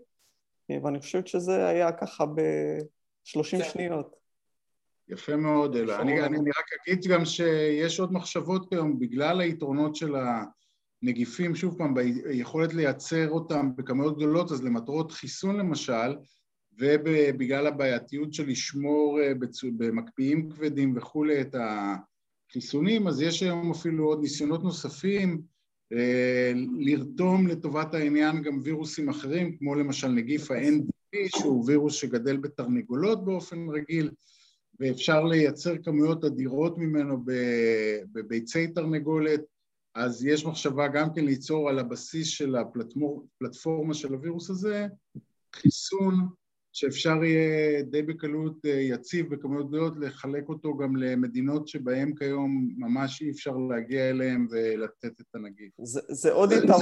ואני 0.84 1.00
חושבת 1.00 1.28
שזה 1.28 1.68
היה 1.68 1.92
ככה 1.92 2.26
ב-30 2.26 3.52
כן. 3.52 3.64
שניות. 3.64 4.16
יפה 5.10 5.36
מאוד, 5.36 5.76
אלה. 5.76 6.02
אני, 6.02 6.20
אני, 6.26 6.38
אני 6.38 6.50
רק 6.50 6.66
אגיד 6.82 7.06
גם 7.08 7.26
שיש 7.26 8.00
עוד 8.00 8.14
מחשבות 8.14 8.70
כיום, 8.70 9.00
בגלל 9.00 9.42
היתרונות 9.42 9.96
של 9.96 10.16
הנגיפים, 11.04 11.56
שוב 11.56 11.78
פעם, 11.78 11.94
ביכולת 11.94 12.74
לייצר 12.74 13.30
אותם 13.30 13.76
בכמויות 13.76 14.18
גדולות, 14.18 14.52
אז 14.52 14.64
למטרות 14.64 15.12
חיסון 15.12 15.58
למשל, 15.58 16.16
ובגלל 16.80 17.68
הבעייתיות 17.68 18.34
של 18.34 18.48
לשמור 18.48 19.20
אה, 19.22 19.34
במקפיאים 19.78 20.50
כבדים 20.50 20.98
וכולי 20.98 21.42
את 21.42 21.56
החיסונים, 22.50 23.08
אז 23.08 23.22
יש 23.22 23.44
היום 23.44 23.72
אפילו 23.72 24.06
עוד 24.06 24.22
ניסיונות 24.22 24.64
נוספים 24.64 25.42
אה, 25.94 26.52
לרתום 26.80 27.48
לטובת 27.48 27.94
העניין 27.94 28.42
גם 28.42 28.60
וירוסים 28.64 29.10
אחרים, 29.10 29.58
כמו 29.58 29.76
למשל 29.76 30.08
נגיף 30.08 30.52
ה-NDP, 30.52 31.40
שהוא 31.40 31.64
וירוס 31.68 31.96
שגדל 31.96 32.38
בתרנגולות 32.38 33.26
באופן 33.26 33.70
רגיל, 33.70 34.12
ואפשר 34.80 35.24
לייצר 35.24 35.74
כמויות 35.84 36.24
אדירות 36.24 36.78
ממנו 36.78 37.24
בביצי 38.12 38.68
תרנגולת, 38.68 39.42
אז 39.96 40.26
יש 40.26 40.46
מחשבה 40.46 40.88
גם 40.88 41.14
כן 41.16 41.26
ליצור 41.26 41.70
על 41.70 41.80
הבסיס 41.80 42.28
של 42.28 42.56
הפלטפורמה 42.56 43.94
של 43.94 44.14
הווירוס 44.14 44.50
הזה 44.50 44.88
חיסון 45.56 46.28
שאפשר 46.78 47.24
יהיה 47.24 47.82
די 47.82 48.02
בקלות 48.02 48.66
אה, 48.66 48.72
יציב 48.72 49.36
בכמויות 49.36 49.68
גדולות 49.68 49.94
לחלק 50.00 50.50
אותו 50.50 50.78
גם 50.78 50.96
למדינות 50.96 51.68
שבהן 51.68 52.14
כיום 52.16 52.70
ממש 52.78 53.22
אי 53.22 53.32
אפשר 53.32 53.52
להגיע 53.70 54.10
אליהן 54.10 54.48
ולתת 54.52 55.22
את 55.22 55.36
הנגיף. 55.36 55.72
זה, 55.84 56.02
זה, 56.08 56.32
עוד, 56.32 56.52
יתרון, 56.52 56.82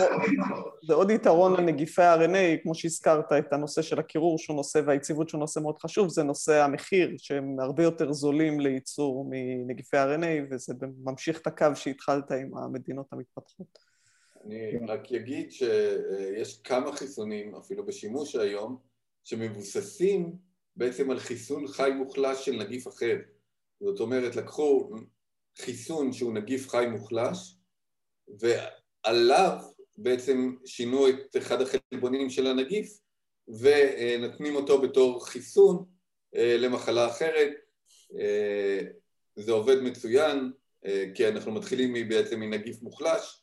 זה 0.87 0.93
עוד 0.93 1.09
יתרון 1.09 1.53
לנגיפי 1.53 2.01
ה-RNA, 2.01 2.63
כמו 2.63 2.75
שהזכרת 2.75 3.33
את 3.33 3.53
הנושא 3.53 3.81
של 3.81 3.99
הקירור 3.99 4.37
שהוא 4.37 4.55
נושא 4.55 4.81
והיציבות 4.85 5.29
שהוא 5.29 5.39
נושא 5.39 5.59
מאוד 5.59 5.77
חשוב, 5.79 6.09
זה 6.09 6.23
נושא 6.23 6.63
המחיר, 6.63 7.15
שהם 7.17 7.59
הרבה 7.59 7.83
יותר 7.83 8.13
זולים 8.13 8.59
לייצור 8.59 9.29
מנגיפי 9.29 9.97
ה-RNA, 9.97 10.53
וזה 10.53 10.73
ממשיך 11.03 11.41
את 11.41 11.47
הקו 11.47 11.67
שהתחלת 11.75 12.31
עם 12.31 12.57
המדינות 12.57 13.05
המתפתחות. 13.11 13.79
אני 14.45 14.77
רק 14.87 15.11
אגיד 15.11 15.51
שיש 15.51 16.61
כמה 16.63 16.91
חיסונים, 16.91 17.55
אפילו 17.55 17.85
בשימוש 17.85 18.35
היום, 18.35 18.94
שמבוססים 19.25 20.31
בעצם 20.75 21.11
על 21.11 21.19
חיסון 21.19 21.67
חי 21.67 21.91
מוחלש 21.95 22.45
של 22.45 22.51
נגיף 22.51 22.87
אחר. 22.87 23.17
זאת 23.79 23.99
אומרת, 23.99 24.35
לקחו 24.35 24.89
חיסון 25.57 26.13
שהוא 26.13 26.33
נגיף 26.33 26.69
חי 26.69 26.85
מוחלש, 26.91 27.55
ועליו 28.39 29.57
בעצם 29.97 30.55
שינו 30.65 31.09
את 31.09 31.37
אחד 31.37 31.57
החלבונים 31.61 32.29
של 32.29 32.47
הנגיף, 32.47 32.99
ונותנים 33.47 34.55
אותו 34.55 34.81
בתור 34.81 35.25
חיסון 35.25 35.85
אה, 36.35 36.57
למחלה 36.57 37.07
אחרת. 37.07 37.51
אה, 38.19 38.81
זה 39.35 39.51
עובד 39.51 39.81
מצוין, 39.81 40.51
אה, 40.85 41.05
כי 41.15 41.27
אנחנו 41.27 41.51
מתחילים 41.51 42.09
בעצם 42.09 42.39
מנגיף 42.39 42.81
מוחלש, 42.81 43.41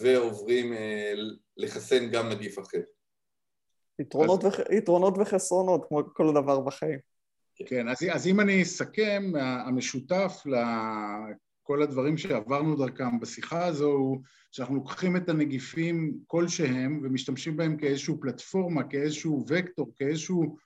ועוברים 0.00 0.72
לחסן 1.56 2.10
גם 2.10 2.28
נגיף 2.28 2.58
אחר. 2.58 2.80
יתרונות, 4.00 4.44
אז... 4.44 4.52
וח... 4.52 4.60
יתרונות 4.70 5.14
וחסרונות, 5.18 5.84
כמו 5.88 6.02
כל 6.14 6.30
דבר 6.34 6.60
בחיים. 6.60 6.98
כן, 7.66 7.88
אז, 7.88 7.96
אז 8.12 8.26
אם 8.26 8.40
אני 8.40 8.62
אסכם, 8.62 9.32
המשותף 9.40 10.42
לכל 10.46 11.82
הדברים 11.82 12.18
שעברנו 12.18 12.76
דרכם 12.76 13.20
בשיחה 13.20 13.64
הזו 13.64 13.90
הוא 13.90 14.20
שאנחנו 14.52 14.74
לוקחים 14.74 15.16
את 15.16 15.28
הנגיפים 15.28 16.18
כלשהם 16.26 17.00
ומשתמשים 17.02 17.56
בהם 17.56 17.76
כאיזושהי 17.76 18.14
פלטפורמה, 18.20 18.84
כאיזשהו 18.84 19.44
וקטור, 19.48 19.92
כאיזשהו 19.96 20.56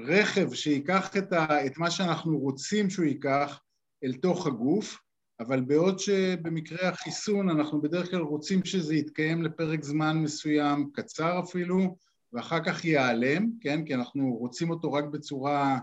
רכב 0.00 0.52
שייקח 0.52 1.16
את, 1.16 1.32
ה, 1.32 1.66
את 1.66 1.78
מה 1.78 1.90
שאנחנו 1.90 2.38
רוצים 2.38 2.90
שהוא 2.90 3.06
ייקח 3.06 3.60
אל 4.04 4.12
תוך 4.12 4.46
הגוף, 4.46 4.98
אבל 5.40 5.60
בעוד 5.60 5.98
שבמקרה 5.98 6.88
החיסון 6.88 7.48
אנחנו 7.48 7.82
בדרך 7.82 8.10
כלל 8.10 8.20
רוצים 8.20 8.64
שזה 8.64 8.94
יתקיים 8.94 9.42
לפרק 9.42 9.84
זמן 9.84 10.18
מסוים, 10.18 10.90
קצר 10.92 11.40
אפילו, 11.40 11.96
ואחר 12.32 12.64
כך 12.64 12.84
ייעלם, 12.84 13.50
כן? 13.60 13.84
כי 13.84 13.94
אנחנו 13.94 14.34
רוצים 14.34 14.70
אותו 14.70 14.92
רק 14.92 15.04
בצורה 15.04 15.78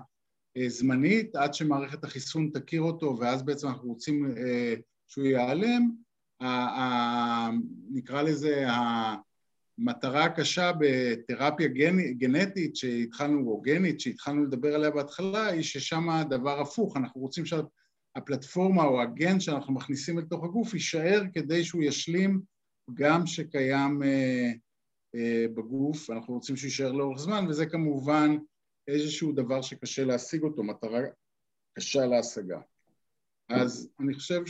אה, 0.57 0.69
זמנית, 0.69 1.35
עד 1.35 1.53
שמערכת 1.53 2.03
החיסון 2.03 2.49
תכיר 2.53 2.81
אותו, 2.81 3.17
ואז 3.19 3.43
בעצם 3.43 3.67
אנחנו 3.67 3.89
רוצים 3.89 4.37
אה, 4.37 4.73
שהוא 5.07 5.25
ייעלם. 5.25 5.91
נקרא 7.91 8.21
לזה 8.21 8.65
המטרה 8.69 10.23
הקשה 10.23 10.71
בתרפיה 10.79 11.67
גנ, 11.67 12.13
גנטית 12.13 12.75
שהתחלנו, 12.75 13.49
או 13.49 13.61
גנית 13.61 13.99
שהתחלנו 13.99 14.43
לדבר 14.43 14.75
עליה 14.75 14.91
בהתחלה, 14.91 15.47
היא 15.47 15.63
ששם 15.63 16.09
הדבר 16.09 16.61
הפוך, 16.61 16.97
אנחנו 16.97 17.21
רוצים 17.21 17.43
שהפלטפורמה 17.45 18.83
או 18.83 19.01
הגן 19.01 19.39
שאנחנו 19.39 19.73
מכניסים 19.73 20.19
לתוך 20.19 20.43
הגוף 20.43 20.73
יישאר 20.73 21.21
כדי 21.33 21.63
שהוא 21.63 21.83
ישלים 21.83 22.41
גם 22.93 23.27
שקיים 23.27 24.03
אה, 24.03 24.51
בגוף, 25.55 26.09
אנחנו 26.09 26.33
רוצים 26.33 26.55
שהוא 26.55 26.67
יישאר 26.67 26.91
לאורך 26.91 27.19
זמן, 27.19 27.45
וזה 27.49 27.65
כמובן 27.65 28.37
איזשהו 28.87 29.31
דבר 29.31 29.61
שקשה 29.61 30.05
להשיג 30.05 30.43
אותו, 30.43 30.63
מטרה 30.63 31.01
קשה 31.73 32.05
להשגה. 32.05 32.61
אז 33.49 33.89
אני 33.99 34.13
חושב 34.13 34.41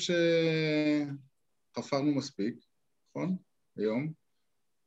שחפרנו 1.75 2.15
מספיק, 2.15 2.55
נכון? 3.09 3.35
היום, 3.77 4.13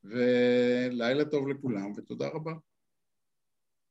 ולילה 0.05 1.25
טוב 1.25 1.49
לכולם, 1.49 1.93
ותודה 1.97 2.29
רבה. 2.29 2.53